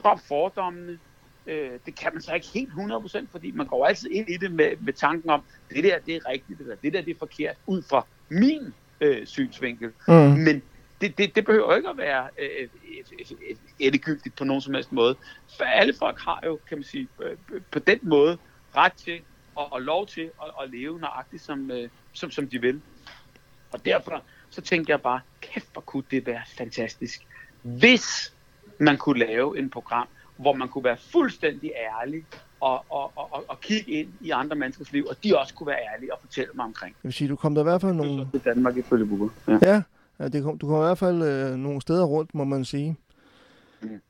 [0.04, 1.00] drop fordommene.
[1.48, 4.52] Øh, det kan man så ikke helt 100%, fordi man går altid ind i det
[4.52, 7.56] med, med tanken om, det der det er rigtigt, eller det der det er forkert,
[7.68, 9.92] ud fra min øh, synsvinkel.
[10.08, 10.14] Mm.
[10.14, 10.62] Men
[11.02, 12.70] det, det, det behøver ikke at være øh,
[13.80, 15.16] endegyldigt på nogen som helst måde.
[15.58, 17.38] For alle folk har jo, kan man sige, øh,
[17.72, 18.38] på den måde
[18.78, 19.22] ret til
[19.56, 22.82] og, og lov til at, at leve nøjagtigt, som, øh, som, som de vil.
[23.72, 27.26] Og derfor så tænkte jeg bare, kæft hvor kunne det være fantastisk,
[27.62, 28.34] hvis
[28.80, 32.26] man kunne lave en program, hvor man kunne være fuldstændig ærlig
[32.60, 35.80] og, og, og, og kigge ind i andre menneskers liv, og de også kunne være
[35.94, 36.96] ærlige og fortælle mig omkring.
[37.04, 38.28] Jeg vil sige, du kom der i hvert fald nogle...
[38.34, 39.32] Det er Danmark ifølge Google.
[39.48, 39.60] Ja.
[39.62, 39.82] ja,
[40.20, 42.98] ja det kom, du kom i hvert fald øh, nogle steder rundt, må man sige.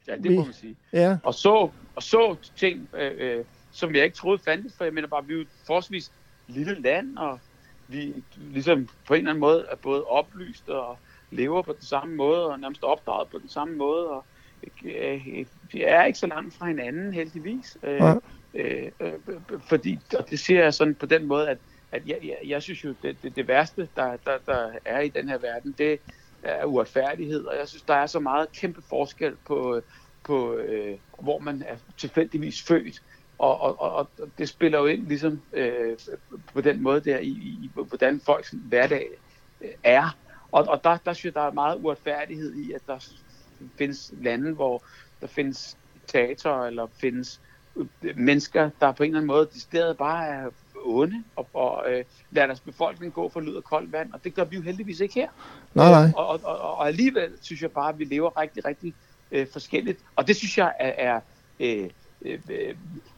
[0.07, 0.35] Ja, det vi...
[0.35, 0.75] må man sige.
[0.93, 1.17] Ja.
[1.23, 5.07] Og så, og så ting, øh, øh, som jeg ikke troede fandtes, for jeg mener
[5.07, 6.11] bare, vi er jo forholdsvis
[6.47, 7.39] lille land, og
[7.87, 10.97] vi ligesom på en eller anden måde er både oplyst og
[11.31, 14.25] lever på den samme måde, og nærmest opdraget på den samme måde, og
[14.85, 17.77] øh, vi er ikke så langt fra hinanden, heldigvis.
[17.83, 18.15] Øh, ja.
[18.53, 19.13] øh, øh,
[19.61, 21.57] fordi, og det siger jeg sådan på den måde, at,
[21.95, 25.09] at jeg, jeg, jeg synes jo, det, det, det værste, der, der, der er i
[25.09, 25.99] den her verden, det
[26.43, 29.81] er uretfærdighed, og jeg synes, der er så meget kæmpe forskel på,
[30.23, 33.01] på øh, hvor man er tilfældigvis født.
[33.37, 35.97] Og, og, og, og det spiller jo ind ligesom øh,
[36.53, 39.07] på den måde der i, i hvordan folks hverdag
[39.61, 40.17] øh, er.
[40.51, 43.07] Og, og der, der synes jeg, der er meget uretfærdighed i, at der
[43.77, 44.85] findes lande, hvor
[45.21, 47.41] der findes diktatorer, eller findes
[47.75, 50.49] øh, mennesker, der på en eller anden måde decideret bare er
[50.85, 54.33] onde, og, og øh, lader deres befolkning gå for lyd og koldt vand, og det
[54.33, 55.29] gør vi jo heldigvis ikke her.
[55.73, 56.11] Nej, nej.
[56.15, 58.93] Og, og, og, og alligevel synes jeg bare, at vi lever rigtig, rigtig
[59.31, 61.19] øh, forskelligt, og det synes jeg er, er
[61.59, 61.89] øh,
[62.21, 62.75] øh,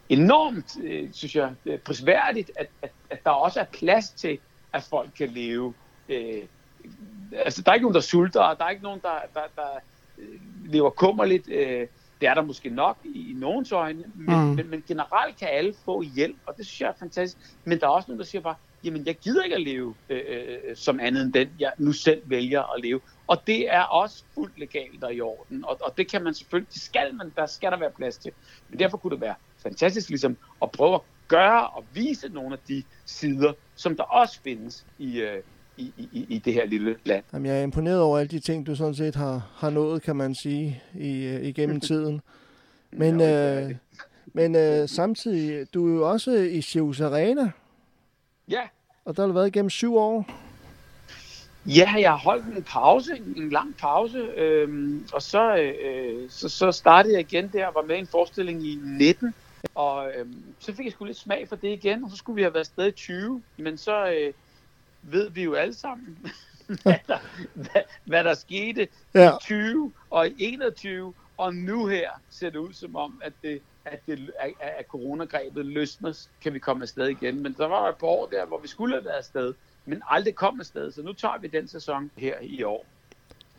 [0.10, 4.40] enormt, øh, synes jeg, øh, prisværdigt, at, at, at der også er plads til,
[4.74, 5.74] at folk kan leve.
[6.10, 6.42] Øh,
[7.32, 9.70] altså, der er ikke nogen, der sulter, og der er ikke nogen, der, der, der
[10.18, 11.50] øh, lever kummerligt.
[11.50, 11.88] Øh,
[12.22, 14.56] det er der måske nok i, i nogens øjne, men, mm.
[14.56, 17.56] men, men generelt kan alle få hjælp, og det synes jeg er fantastisk.
[17.66, 20.22] Men der er også nogen, der siger bare, jamen jeg gider ikke at leve øh,
[20.30, 23.00] øh, som andet end den, jeg nu selv vælger at leve.
[23.28, 26.74] Og det er også fuldt legalt og i orden, og, og det kan man selvfølgelig,
[26.74, 28.32] det skal man, der skal der være plads til.
[28.70, 32.60] Men derfor kunne det være fantastisk ligesom at prøve at gøre og vise nogle af
[32.68, 35.44] de sider, som der også findes i, øh,
[35.78, 37.24] i, i, i det her lille land.
[37.34, 40.16] Jamen, jeg er imponeret over alle de ting, du sådan set har, har nået, kan
[40.16, 42.22] man sige, i, øh, igennem tiden.
[42.92, 43.76] Men, ja, øh,
[44.34, 47.52] men øh, samtidig, du er jo også i Sivus Arena.
[48.50, 48.62] Ja.
[49.06, 50.26] Og der har du været igennem syv år.
[51.66, 56.72] Ja, jeg har holdt en pause, en lang pause, øhm, og så, øh, så, så
[56.72, 59.34] startede jeg igen der, var med i en forestilling i 19,
[59.76, 62.42] og øhm, så fik jeg sgu lidt smag for det igen, og så skulle vi
[62.42, 64.34] have været afsted i 20, men så øh,
[65.02, 66.18] ved vi jo alle sammen,
[66.84, 67.18] hvad, der,
[67.54, 69.30] hvad, hvad der skete ja.
[69.30, 73.62] i 20 og i 21, og nu her ser det ud som om, at det,
[73.86, 77.44] at, det, at, at coronagrebet løsner, kan vi komme afsted igen.
[77.44, 79.54] Men der var et par år der, hvor vi skulle have været afsted,
[79.86, 82.86] men aldrig kom afsted, så nu tager vi den sæson her i år.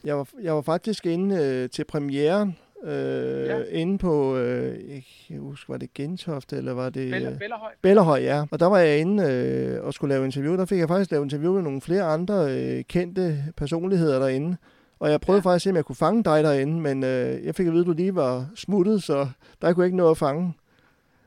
[0.05, 3.63] Jeg var, jeg var faktisk inde øh, til premieren øh, ja.
[3.71, 7.11] inde på, øh, jeg kan huske, var det Gentofte, eller var det...
[7.11, 7.73] Bella, Bellerhøj.
[7.83, 8.45] Bellerhøj, ja.
[8.51, 10.57] Og der var jeg inde øh, og skulle lave interview.
[10.57, 14.57] Der fik jeg faktisk lavet interview med nogle flere andre øh, kendte personligheder derinde.
[14.99, 15.51] Og jeg prøvede ja.
[15.51, 17.81] faktisk at se, om jeg kunne fange dig derinde, men øh, jeg fik at vide,
[17.81, 19.29] at du lige var smuttet, så
[19.63, 20.55] der kunne jeg ikke nå at fange.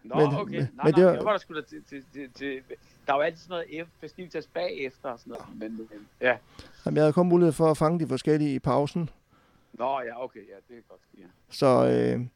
[0.03, 0.55] Nå, men, okay.
[0.55, 2.59] Men, nej, men det var, jeg var der sgu da til, til, til, til,
[3.07, 5.45] der var altid sådan noget festivitas bagefter og sådan noget.
[5.59, 6.35] Men, men, ja.
[6.85, 9.09] Jamen, jeg havde kun mulighed for at fange de forskellige i pausen.
[9.73, 11.01] Nå, ja, okay, ja, det er godt.
[11.17, 11.25] Ja.
[11.49, 12.27] Så, øh,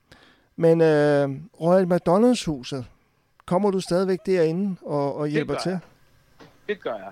[0.56, 2.86] men øh, Royal McDonald's huset,
[3.46, 5.70] kommer du stadigvæk derinde og, og hjælper det til?
[5.70, 5.80] Jeg.
[6.68, 7.12] Det gør jeg.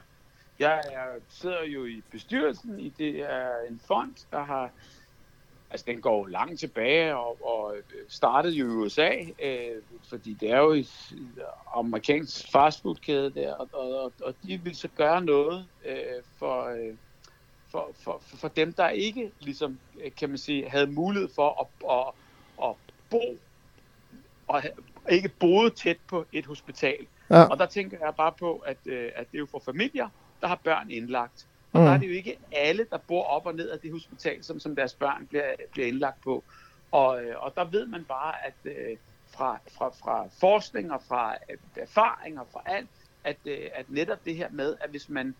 [0.59, 4.69] Jeg er, sidder jo i bestyrelsen i det er en fond, der har
[5.73, 7.75] altså den går langt tilbage og, og
[8.07, 9.09] startede jo i USA,
[9.43, 11.13] øh, fordi det er jo et
[11.75, 15.95] amerikansk fastfoodkæde der, og, og, og de vil så gøre noget øh,
[16.37, 16.95] for, øh,
[17.73, 19.79] for, for, for dem, der ikke ligesom,
[20.17, 22.13] kan man sige, havde mulighed for at, at,
[22.69, 22.75] at
[23.09, 23.37] bo
[24.47, 24.63] og
[25.09, 27.07] ikke boede tæt på et hospital.
[27.29, 27.43] Ja.
[27.43, 30.09] Og der tænker jeg bare på, at, øh, at det er jo for familier,
[30.41, 31.47] der har børn indlagt.
[31.73, 31.85] Og mm.
[31.85, 34.59] der er det jo ikke alle, der bor op og ned af det hospital, som,
[34.59, 36.43] som deres børn bliver, bliver indlagt på.
[36.91, 41.35] Og, øh, og der ved man bare, at øh, fra, fra, fra forskning og fra
[41.49, 42.89] øh, erfaring og fra alt,
[43.23, 45.35] at, øh, at netop det her med, at hvis man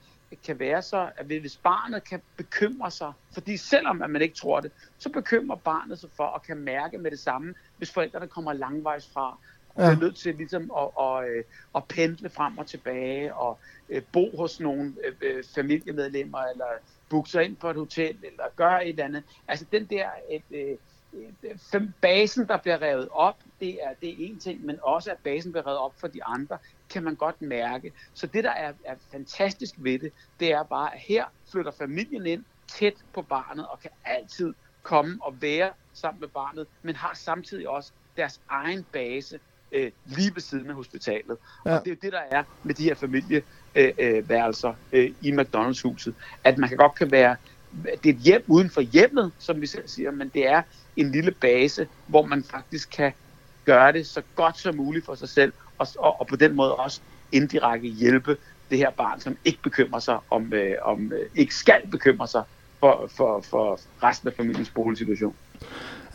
[0.46, 4.60] kan være så, at hvis barnet kan bekymre sig, fordi selvom at man ikke tror
[4.60, 8.54] det, så bekymrer barnet sig for at kan mærke med det samme, hvis forældrene kommer
[8.54, 9.38] langvejs fra,
[9.76, 9.92] og ja.
[9.92, 14.38] er nødt til ligesom at, at, at, at pendle frem og tilbage og øh, bo
[14.38, 16.66] hos nogle øh, øh, familiemedlemmer eller
[17.10, 19.24] booke sig ind på et hotel eller gøre et eller andet.
[19.48, 20.78] Altså den der et,
[21.14, 25.18] et, basen, der bliver revet op, det er, det er en ting, men også at
[25.24, 26.58] basen bliver revet op for de andre,
[26.90, 27.94] kan man godt mærke.
[28.14, 32.26] Så det, der er, er fantastisk ved det, det er bare, at her flytter familien
[32.26, 37.14] ind tæt på barnet og kan altid komme og være sammen med barnet, men har
[37.14, 39.40] samtidig også deres egen base
[39.72, 41.38] øh, lige ved siden af hospitalet.
[41.66, 41.76] Ja.
[41.76, 46.14] Og det er jo det, der er med de her familieværelser øh, øh, i McDonald's-huset.
[46.44, 47.36] At man kan godt kan være,
[47.84, 50.62] det er et hjem uden for hjemmet, som vi selv siger, men det er
[50.98, 53.12] en lille base, hvor man faktisk kan
[53.66, 56.76] gøre det så godt som muligt for sig selv, og, og, og på den måde
[56.76, 57.02] også
[57.32, 58.38] indirekte hjælpe
[58.70, 62.44] det her barn, som ikke bekymrer sig om, øh, om øh, ikke skal bekymre sig
[62.80, 65.36] for, for, for resten af familiens boligsituation.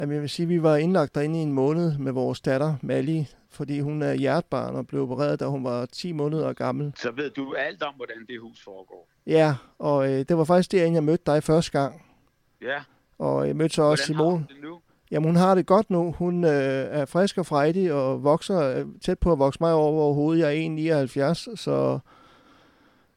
[0.01, 2.75] Jamen, jeg vil sige, at vi var indlagt derinde i en måned med vores datter,
[2.83, 6.93] Mali, fordi hun er hjertbarn og blev opereret, da hun var 10 måneder gammel.
[6.97, 9.09] Så ved du alt om, hvordan det hus foregår?
[9.27, 12.03] Ja, og øh, det var faktisk derinde, jeg mødte dig første gang.
[12.63, 12.79] Ja.
[13.19, 14.47] Og jeg mødte så også Simone.
[15.11, 16.13] Jamen, hun har det godt nu.
[16.19, 16.51] Hun øh,
[16.91, 20.43] er frisk og frejdig og vokser øh, tæt på at vokse mig over hovedet.
[20.43, 21.99] Jeg er 1,79, så,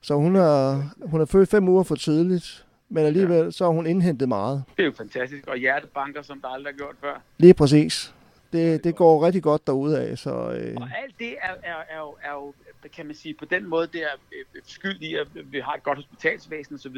[0.01, 2.65] så hun, er, hun er født fem uger for tidligt.
[2.89, 3.51] Men alligevel, ja.
[3.51, 4.63] så har hun indhentet meget.
[4.77, 5.47] Det er jo fantastisk.
[5.47, 7.21] Og hjertebanker, som der aldrig har gjort før.
[7.37, 8.13] Lige præcis.
[8.53, 10.17] Det, det går rigtig godt derude af.
[10.17, 10.77] Så, øh...
[10.77, 12.53] Og alt det er, er, er, jo, er jo,
[12.89, 15.83] kan man sige, på den måde, det er øh, skyld i, at vi har et
[15.83, 16.97] godt hospitalsvæsen osv.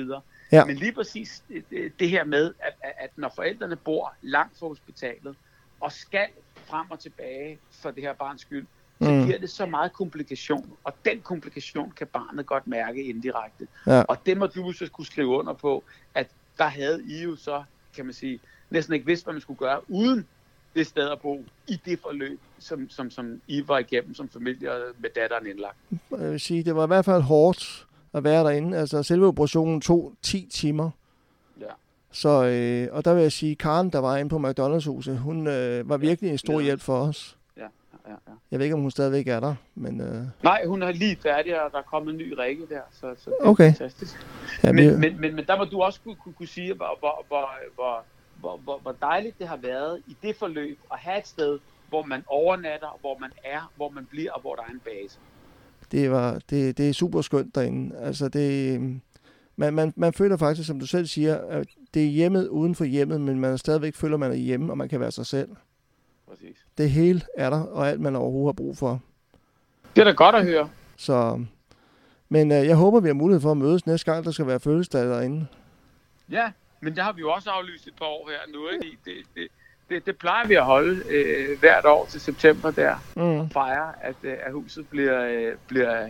[0.52, 0.66] Ja.
[0.66, 5.36] Men lige præcis øh, det her med, at, at når forældrene bor langt fra hospitalet,
[5.80, 8.66] og skal frem og tilbage for det her barns skyld,
[9.02, 9.26] så mm.
[9.26, 13.68] giver det så meget komplikation, og den komplikation kan barnet godt mærke indirekte.
[13.88, 14.02] Ja.
[14.02, 15.84] Og det må du så skulle skrive under på,
[16.16, 17.64] at der havde I jo så,
[17.96, 20.28] kan man sige, næsten ikke vidst, hvad man skulle gøre, uden
[20.76, 24.70] det sted at bo i det forløb, som, som, som I var igennem som familie
[24.98, 25.78] med datteren indlagt.
[26.12, 28.78] Jeg vil sige, det var i hvert fald hårdt at være derinde.
[28.78, 30.90] Altså selve operationen tog 10 timer.
[31.62, 31.66] Ja.
[32.12, 35.90] Så, øh, og der vil jeg sige, Karen, der var inde på McDonald's-huset, hun øh,
[35.90, 36.66] var virkelig en stor ja.
[36.66, 37.38] hjælp for os.
[37.58, 37.62] Ja,
[38.08, 38.34] ja, ja.
[38.52, 40.02] Jeg ved ikke, om hun stadigvæk er der, men...
[40.02, 40.24] Øh...
[40.44, 43.30] Nej, hun er lige færdig, og der er kommet en ny række der, så, så
[43.30, 43.74] det er okay.
[43.74, 44.28] fantastisk.
[44.64, 47.26] Ja, men, men, men, men, der må du også kunne, kunne, kunne sige, hvor, hvor,
[47.28, 48.04] hvor, hvor
[48.44, 52.04] hvor, hvor, hvor dejligt det har været i det forløb at have et sted, hvor
[52.06, 55.20] man overnatter, hvor man er, hvor man bliver, og hvor der er en base.
[55.92, 57.98] Det, var, det, det er super skønt derinde.
[57.98, 58.80] Altså det,
[59.56, 62.86] man, man, man føler faktisk, som du selv siger, at det er hjemmet uden for
[62.86, 65.50] hjemmet, men man stadigvæk føler, man er hjemme, og man kan være sig selv.
[66.30, 66.66] Præcis.
[66.78, 69.02] Det hele er der, og alt man overhovedet har brug for.
[69.96, 70.70] Det er da godt at høre.
[70.98, 71.46] Så,
[72.30, 74.60] men øh, jeg håber, vi har mulighed for at mødes næste gang, der skal være
[74.60, 75.48] fødselsdag derinde.
[76.30, 76.52] Ja,
[76.84, 78.98] men det har vi jo også aflyst et par år her nu, ikke?
[79.06, 79.48] Det, det,
[79.90, 83.22] det, det plejer vi at holde øh, hvert år til september der, mm.
[83.22, 86.10] og fejre, at, øh, at huset bliver, øh, bliver,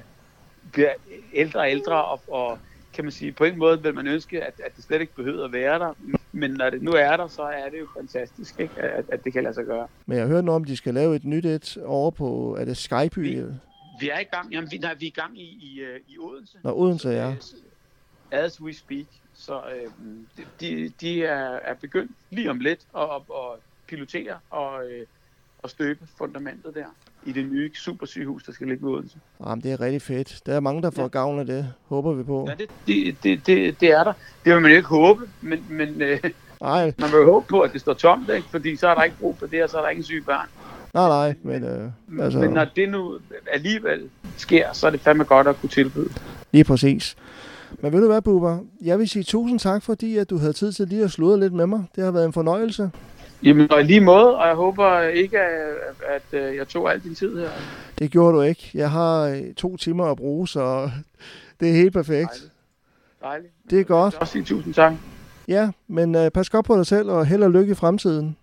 [0.72, 0.93] bliver
[1.34, 2.60] ældre og ældre, og, og
[2.93, 5.45] kan man sige, på en måde vil man ønske, at, at det slet ikke behøver
[5.45, 5.93] at være der,
[6.32, 8.82] men når det nu er der, så er det jo fantastisk, ikke?
[8.82, 9.88] At, at det kan lade sig gøre.
[10.06, 12.58] Men jeg har hørt noget om, at de skal lave et nyt et over på,
[12.60, 13.22] er det Skype?
[13.22, 13.43] Vi,
[14.00, 16.18] vi er i gang, jamen vi, nej, vi er i gang i, i, øh, i
[16.18, 16.58] Odense.
[16.64, 17.36] Nå, Odense, ja.
[18.32, 19.06] As we speak.
[19.36, 19.92] Så øh,
[20.62, 25.06] de, de er, er begyndt lige om lidt at, at pilotere og, øh,
[25.64, 26.86] og støbe fundamentet der
[27.26, 29.18] i det nye supersygehus, der skal ligge ved Odense.
[29.46, 30.42] Jamen, det er rigtig fedt.
[30.46, 31.08] Der er mange, der får ja.
[31.08, 32.46] gavn af det, håber vi på.
[32.50, 34.14] Ja, det, det, det, det, det er der.
[34.46, 36.20] Det vil man jo ikke håbe, men, men øh,
[36.62, 38.48] Nej, man vil jo håbe på, at det står tomt, ikke?
[38.52, 40.48] fordi så er der ikke brug for det, og så er der ikke syge børn.
[40.94, 43.20] nej, nej, men øh, altså, Men når det nu
[43.52, 46.10] alligevel sker, så er det fandme godt at kunne tilbyde.
[46.52, 47.16] lige præcis.
[47.82, 48.59] Men ved du hvad, Bubber?
[48.82, 51.53] Jeg vil sige tusind tak, fordi at du havde tid til lige at sludre lidt
[51.53, 51.84] med mig.
[51.95, 52.91] Det har været en fornøjelse.
[53.43, 55.76] Jamen, og lige måde, og jeg håber ikke, at,
[56.07, 57.49] at øh, jeg tog al din tid her.
[57.99, 58.71] Det gjorde du ikke.
[58.74, 60.89] Jeg har øh, to timer at bruge, så
[61.59, 62.30] det er helt perfekt.
[62.30, 62.51] Dejligt.
[63.21, 63.53] Dejligt.
[63.69, 64.13] Det er godt.
[64.13, 64.93] Jeg vil også sige tusind tak.
[65.47, 68.38] Ja, men øh, pas godt på dig selv, og held og lykke i fremtiden.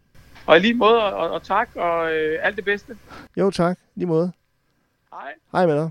[0.47, 2.97] Og i lige måde, og, og tak, og øh, alt det bedste.
[3.37, 4.33] Jo tak, lige måde.
[5.13, 5.33] Hej.
[5.53, 5.89] Hej med dig.